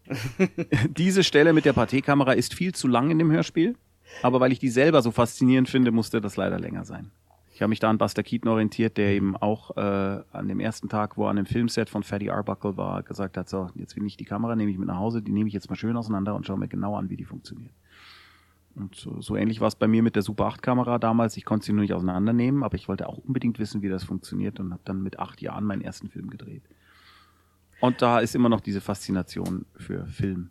[0.98, 3.76] Diese Stelle mit der Pathé-Kamera ist viel zu lang in dem Hörspiel.
[4.22, 7.12] Aber weil ich die selber so faszinierend finde, musste das leider länger sein.
[7.54, 9.80] Ich habe mich da an Buster Keaton orientiert, der eben auch äh,
[10.32, 13.50] an dem ersten Tag, wo er an dem Filmset von Fatty Arbuckle war, gesagt hat,
[13.50, 15.68] so, jetzt will ich die Kamera, nehme ich mit nach Hause, die nehme ich jetzt
[15.68, 17.72] mal schön auseinander und schaue mir genau an, wie die funktioniert.
[18.78, 21.36] Und so, so ähnlich war es bei mir mit der Super 8 Kamera damals.
[21.36, 24.60] Ich konnte sie nur nicht auseinandernehmen, aber ich wollte auch unbedingt wissen, wie das funktioniert
[24.60, 26.64] und habe dann mit acht Jahren meinen ersten Film gedreht.
[27.80, 30.50] Und da ist immer noch diese Faszination für Film.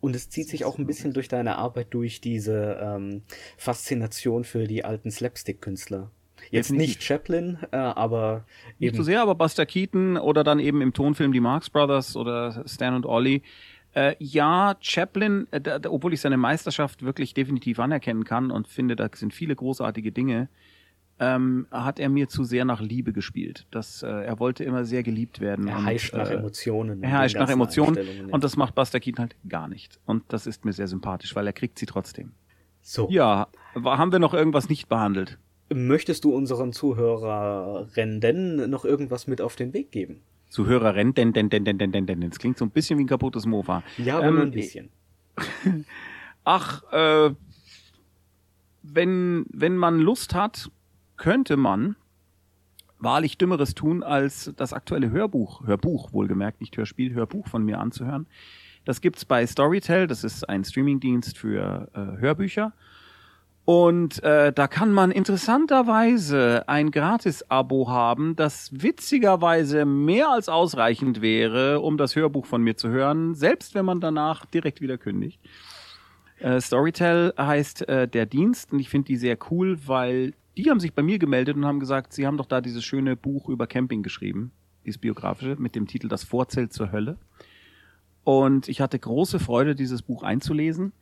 [0.00, 3.22] Und es zieht sich auch ein bisschen durch deine Arbeit durch diese ähm,
[3.56, 6.10] Faszination für die alten Slapstick-Künstler.
[6.50, 6.96] Jetzt Definitiv.
[6.96, 8.44] nicht Chaplin, äh, aber
[8.80, 12.16] Nicht eben so sehr, aber Buster Keaton oder dann eben im Tonfilm die Marx Brothers
[12.16, 13.42] oder Stan und Ollie.
[13.94, 18.96] Äh, ja, Chaplin, äh, da, obwohl ich seine Meisterschaft wirklich definitiv anerkennen kann und finde,
[18.96, 20.48] da sind viele großartige Dinge,
[21.18, 23.66] ähm, hat er mir zu sehr nach Liebe gespielt.
[23.70, 25.68] Das, äh, er wollte immer sehr geliebt werden.
[25.68, 27.02] er und, heischt nach äh, Emotionen.
[27.02, 30.00] Er heischt nach Emotionen und das macht Buster Keaton halt gar nicht.
[30.06, 32.32] Und das ist mir sehr sympathisch, weil er kriegt sie trotzdem.
[32.80, 33.08] so.
[33.10, 35.38] Ja, haben wir noch irgendwas nicht behandelt?
[35.72, 40.22] Möchtest du unseren Zuhörerinnen noch irgendwas mit auf den Weg geben?
[40.52, 42.20] Zuhörerin, denn, denn, denn, denn, denn, denn, denn.
[42.20, 43.82] Das klingt so ein bisschen wie ein kaputtes Mofa.
[43.96, 44.90] Ja, aber Ähm, nur ein bisschen.
[46.44, 47.34] Ach, äh,
[48.82, 50.70] wenn, wenn man Lust hat,
[51.16, 51.96] könnte man
[52.98, 58.26] wahrlich Dümmeres tun, als das aktuelle Hörbuch, Hörbuch wohlgemerkt, nicht Hörspiel, Hörbuch von mir anzuhören.
[58.84, 62.74] Das gibt's bei Storytel, das ist ein Streamingdienst für äh, Hörbücher.
[63.64, 71.80] Und äh, da kann man interessanterweise ein Gratis-Abo haben, das witzigerweise mehr als ausreichend wäre,
[71.80, 75.40] um das Hörbuch von mir zu hören, selbst wenn man danach direkt wieder kündigt.
[76.40, 80.80] Äh, Storytel heißt äh, der Dienst und ich finde die sehr cool, weil die haben
[80.80, 83.68] sich bei mir gemeldet und haben gesagt, sie haben doch da dieses schöne Buch über
[83.68, 84.50] Camping geschrieben.
[84.84, 87.16] dieses biografische, mit dem Titel Das Vorzelt zur Hölle.
[88.24, 90.92] Und ich hatte große Freude, dieses Buch einzulesen.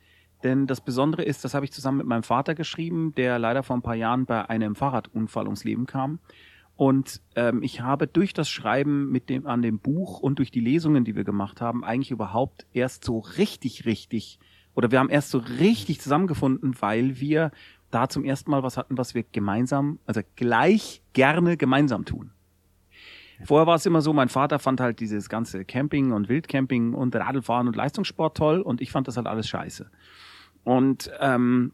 [0.42, 3.76] Denn das Besondere ist, das habe ich zusammen mit meinem Vater geschrieben, der leider vor
[3.76, 6.18] ein paar Jahren bei einem Fahrradunfall ums Leben kam.
[6.76, 10.60] Und ähm, ich habe durch das Schreiben mit dem, an dem Buch und durch die
[10.60, 14.38] Lesungen, die wir gemacht haben, eigentlich überhaupt erst so richtig, richtig,
[14.74, 17.50] oder wir haben erst so richtig zusammengefunden, weil wir
[17.90, 22.30] da zum ersten Mal was hatten, was wir gemeinsam, also gleich gerne gemeinsam tun.
[23.44, 27.14] Vorher war es immer so, mein Vater fand halt dieses ganze Camping und Wildcamping und
[27.14, 29.90] Radlfahren und Leistungssport toll und ich fand das halt alles scheiße.
[30.64, 31.72] Und ähm,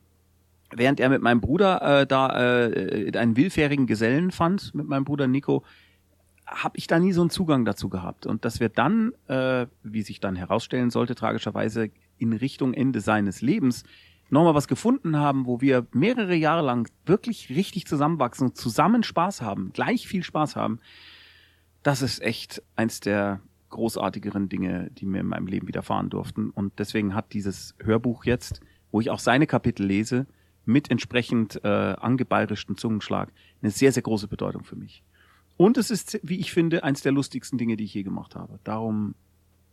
[0.71, 5.27] während er mit meinem Bruder äh, da äh, einen willfährigen Gesellen fand, mit meinem Bruder
[5.27, 5.65] Nico,
[6.47, 8.27] habe ich da nie so einen Zugang dazu gehabt.
[8.27, 13.43] Und dass wir dann, äh, wie sich dann herausstellen sollte, tragischerweise in Richtung Ende seines
[13.43, 13.85] Lebens
[14.31, 19.43] nochmal was gefunden haben, wo wir mehrere Jahre lang wirklich richtig zusammenwachsen und zusammen Spaß
[19.43, 20.81] haben, gleich viel Spaß haben,
[21.83, 26.51] das ist echt eins der großartigeren Dinge, die mir in meinem Leben widerfahren durften.
[26.51, 28.61] Und deswegen hat dieses Hörbuch jetzt,
[28.97, 30.27] wo ich auch seine Kapitel lese,
[30.65, 33.31] mit entsprechend äh, angebayerischten Zungenschlag,
[33.61, 35.03] eine sehr, sehr große Bedeutung für mich.
[35.59, 38.59] Und es ist, wie ich finde, eins der lustigsten Dinge, die ich je gemacht habe.
[38.65, 39.15] Darum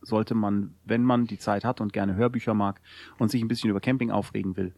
[0.01, 2.81] sollte man, wenn man die Zeit hat und gerne Hörbücher mag
[3.17, 4.73] und sich ein bisschen über Camping aufregen will,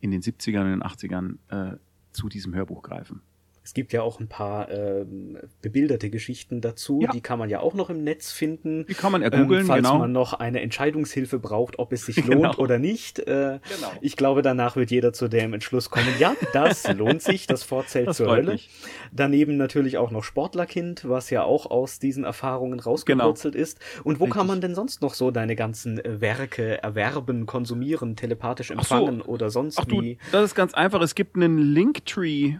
[0.00, 1.76] in den 70ern und den 80ern äh,
[2.10, 3.20] zu diesem Hörbuch greifen.
[3.64, 7.10] Es gibt ja auch ein paar ähm, bebilderte Geschichten dazu, Ja.
[7.12, 8.84] die kann man ja auch noch im Netz finden.
[8.86, 9.98] Die kann man ergoogeln, ähm, falls genau.
[9.98, 12.42] man noch eine Entscheidungshilfe braucht, ob es sich Genau.
[12.44, 13.20] lohnt oder nicht.
[13.20, 13.90] Äh, Genau.
[14.02, 18.08] Ich glaube, danach wird jeder zu dem Entschluss kommen, ja, das lohnt sich, das Vorzelt
[18.08, 18.52] Das zur Hölle.
[18.52, 18.68] mich.
[19.12, 23.80] Daneben natürlich auch noch Sportlerkind, was ja auch aus diesen Erfahrungen rausgewurzelt ist.
[24.04, 24.40] Und wo kann Genau.
[24.42, 24.48] Richtig.
[24.48, 28.94] man denn sonst noch so deine ganzen äh, Werke erwerben, konsumieren, telepathisch Ach so.
[28.96, 30.18] empfangen oder sonst Ach du, wie?
[30.32, 31.00] das ist ganz einfach.
[31.00, 32.56] Es gibt einen Linktree.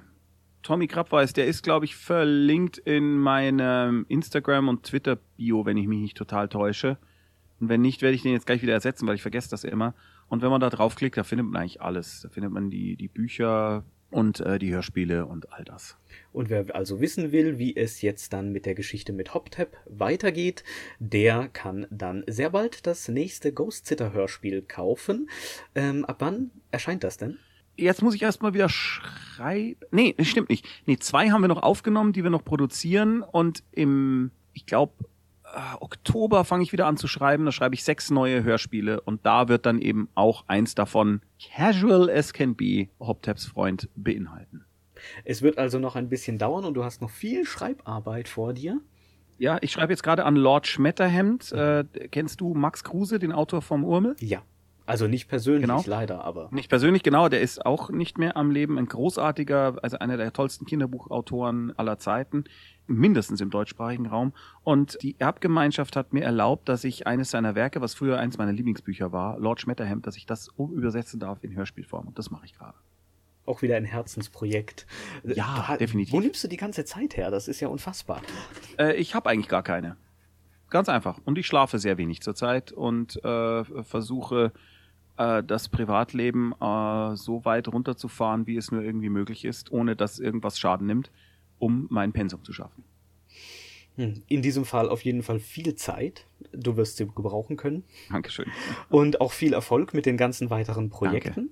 [0.65, 5.99] Tommy Krabweis, der ist, glaube ich, verlinkt in meinem Instagram- und Twitter-Bio, wenn ich mich
[5.99, 6.97] nicht total täusche.
[7.61, 9.95] Und wenn nicht, werde ich den jetzt gleich wieder ersetzen, weil ich vergesse das immer.
[10.29, 12.23] Und wenn man da draufklickt, da findet man eigentlich alles.
[12.23, 15.99] Da findet man die, die Bücher und äh, die Hörspiele und all das.
[16.33, 20.65] Und wer also wissen will, wie es jetzt dann mit der Geschichte mit HopTap weitergeht,
[20.99, 25.29] der kann dann sehr bald das nächste Ghost Sitter Hörspiel kaufen.
[25.75, 27.37] Ähm, ab wann erscheint das denn?
[27.77, 29.81] Jetzt muss ich erstmal wieder schreiben.
[29.91, 30.67] Nee, das stimmt nicht.
[30.87, 33.23] Nee, zwei haben wir noch aufgenommen, die wir noch produzieren.
[33.23, 34.93] Und im, ich glaube,
[35.81, 37.45] Oktober fange ich wieder an zu schreiben.
[37.45, 39.01] Da schreibe ich sechs neue Hörspiele.
[39.01, 41.21] Und da wird dann eben auch eins davon,
[41.55, 44.65] casual as can be, Hoptaps Freund, beinhalten.
[45.25, 48.81] Es wird also noch ein bisschen dauern und du hast noch viel Schreibarbeit vor dir.
[49.37, 51.53] Ja, ich schreibe jetzt gerade an Lord Schmetterhemd.
[51.53, 54.17] Äh, kennst du Max Kruse, den Autor vom Urmel?
[54.21, 54.43] Ja.
[54.87, 55.83] Also nicht persönlich, Genau.
[55.87, 56.49] leider, aber.
[56.53, 58.77] Nicht persönlich, genau, der ist auch nicht mehr am Leben.
[58.79, 62.45] Ein großartiger, also einer der tollsten Kinderbuchautoren aller Zeiten,
[62.87, 64.35] mindestens im deutschsprachigen Raum.
[64.63, 68.53] Und die Erbgemeinschaft hat mir erlaubt, dass ich eines seiner Werke, was früher eins meiner
[68.53, 72.09] Lieblingsbücher war, Lord Schmetterhemd, dass ich das übersetzen darf in Hörspielform.
[72.09, 72.75] Und das mache ich gerade.
[73.47, 74.87] Auch wieder ein Herzensprojekt.
[75.25, 76.13] Ja, Da- definitiv.
[76.13, 77.31] Wo nimmst du die ganze Zeit her?
[77.31, 78.21] Das ist ja unfassbar.
[78.79, 79.97] Äh, ich habe eigentlich gar keine.
[80.71, 81.21] Ganz einfach.
[81.25, 84.53] Und ich schlafe sehr wenig zurzeit und äh, versuche
[85.17, 90.19] äh, das Privatleben äh, so weit runterzufahren, wie es nur irgendwie möglich ist, ohne dass
[90.19, 91.11] irgendwas Schaden nimmt,
[91.59, 92.85] um mein Pensum zu schaffen.
[93.97, 94.23] Hm.
[94.29, 96.27] In diesem Fall auf jeden Fall viel Zeit.
[96.53, 97.85] Du wirst sie gebrauchen können.
[98.11, 98.47] Dankeschön.
[98.91, 101.51] Und auch viel Erfolg mit den ganzen weiteren Projekten.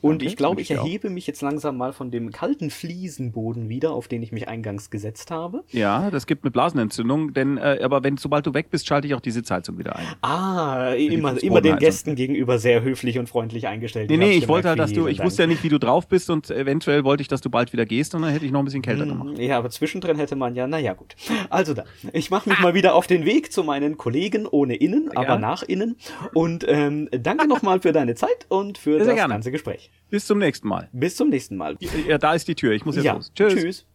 [0.00, 0.26] Und Danke.
[0.26, 0.84] ich glaube, ich dir auch.
[0.86, 4.90] erhebe mich jetzt langsam mal von dem kalten Fliesenboden wieder, auf den ich mich eingangs
[4.90, 5.64] gesetzt habe.
[5.70, 9.14] Ja, das gibt eine Blasenentzündung, denn äh, aber wenn sobald du weg bist, schalte ich
[9.14, 10.06] auch die Sitzheizung wieder ein.
[10.20, 14.10] Ah, immer, immer den Gästen gegenüber sehr höflich und freundlich eingestellt.
[14.10, 16.28] Nee, nee, ich wollte halt, dass du, ich wusste ja nicht, wie du drauf bist
[16.28, 18.64] und eventuell wollte ich, dass du bald wieder gehst und dann hätte ich noch ein
[18.66, 19.38] bisschen kälter gemacht.
[19.38, 21.14] Hm, Ja, aber zwischendrin hätte man ja, naja, gut.
[21.50, 25.10] Also dann, ich mache mich mal wieder auf den Weg zu meinen Kollegen ohne innen,
[25.16, 25.38] aber Ja.
[25.38, 25.96] nach innen.
[26.32, 29.34] Und ähm, danke nochmal für deine Zeit und für Sehr das gerne.
[29.34, 29.90] ganze Gespräch.
[30.10, 30.88] Bis zum nächsten Mal.
[30.92, 31.76] Bis zum nächsten Mal.
[32.08, 32.72] Ja, da ist die Tür.
[32.72, 33.32] Ich muss jetzt Ja, los.
[33.34, 33.54] Tschüss.
[33.54, 33.86] tschüss.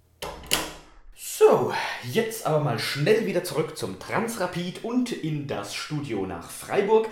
[1.16, 1.72] So,
[2.11, 7.07] jetzt aber mal schnell wieder zurück zum Transrapid und in das Studio nach Freiburg.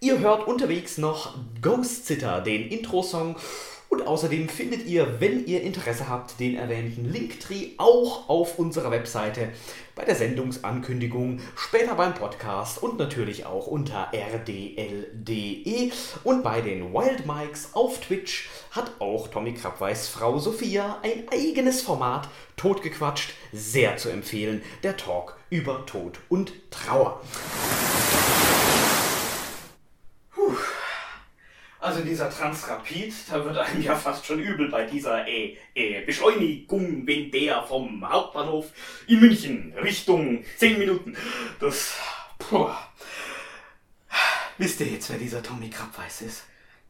[0.00, 3.36] Ihr hört unterwegs noch Ghost Sitter, den Intro-Song.
[3.88, 9.50] Und außerdem findet ihr, wenn ihr Interesse habt, den erwähnten Linktree auch auf unserer Webseite,
[9.94, 15.92] bei der Sendungsankündigung, später beim Podcast und natürlich auch unter rdl.de.
[16.24, 21.82] Und bei den Wild Mikes auf Twitch hat auch Tommy Krabweis Frau Sophia ein eigenes
[21.82, 27.20] Format, Totgequatscht, sehr zu empfehlen, der Talk über Tod und Trauer.
[30.34, 30.56] Puh.
[31.84, 37.06] Also dieser Transrapid, da wird einem ja fast schon übel bei dieser äh, äh, Beschleunigung,
[37.06, 38.72] wenn der vom Hauptbahnhof
[39.06, 41.14] in München Richtung 10 Minuten.
[41.60, 41.98] Das.
[42.38, 42.70] Puh.
[44.56, 46.44] Wisst ihr jetzt, wer dieser Tommy Krabweis ist?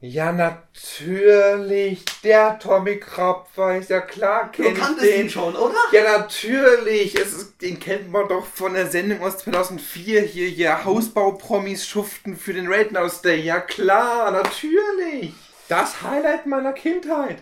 [0.06, 2.04] Ja, natürlich.
[2.22, 5.20] Der Tommy Krabweis, ja klar Du kenn ich kanntest den.
[5.22, 5.78] ihn schon, oder?
[5.92, 7.14] Ja, natürlich.
[7.18, 10.20] Es ist, den kennt man doch von der Sendung aus 2004.
[10.20, 13.40] Hier, hier, Hausbau-Promis schuften für den Rednose Day.
[13.40, 15.32] Ja, klar, natürlich.
[15.68, 17.38] Das Highlight meiner Kindheit.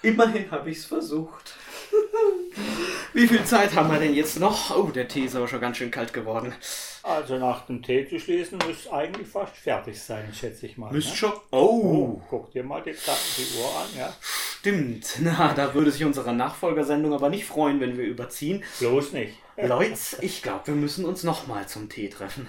[0.00, 1.56] Immerhin habe ich's versucht.
[3.14, 4.74] Wie viel Zeit haben wir denn jetzt noch?
[4.76, 6.54] Oh, der Tee ist aber schon ganz schön kalt geworden.
[7.02, 10.92] Also nach dem Tee zu schließen, muss eigentlich fast fertig sein, schätze ich mal.
[10.92, 11.16] Müsst ne?
[11.16, 11.32] schon.
[11.50, 14.12] Oh, Oh, guck dir mal die, die Uhr an, ja.
[14.20, 15.16] stimmt.
[15.20, 18.62] Na, da würde sich unsere Nachfolgersendung aber nicht freuen, wenn wir überziehen.
[18.78, 19.34] Bloß nicht.
[19.56, 22.48] Leute, ich glaube, wir müssen uns nochmal zum Tee treffen.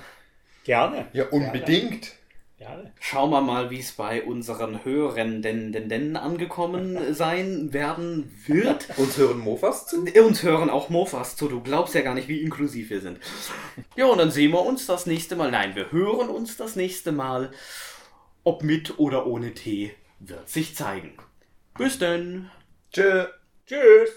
[0.64, 1.08] Gerne.
[1.14, 2.02] Ja, unbedingt.
[2.04, 2.23] Gerne.
[3.00, 8.88] Schauen wir mal, wie es bei unseren Hörern denn, denn, denn angekommen sein werden wird.
[8.98, 10.04] Uns hören Mofas zu?
[10.04, 11.48] Uns hören auch Mofas zu.
[11.48, 13.20] Du glaubst ja gar nicht, wie inklusiv wir sind.
[13.96, 15.52] Ja, und dann sehen wir uns das nächste Mal.
[15.52, 17.52] Nein, wir hören uns das nächste Mal.
[18.44, 21.14] Ob mit oder ohne Tee, wird sich zeigen.
[21.78, 22.50] Bis denn.
[22.92, 23.26] Tschö.
[23.66, 24.12] Tschüss.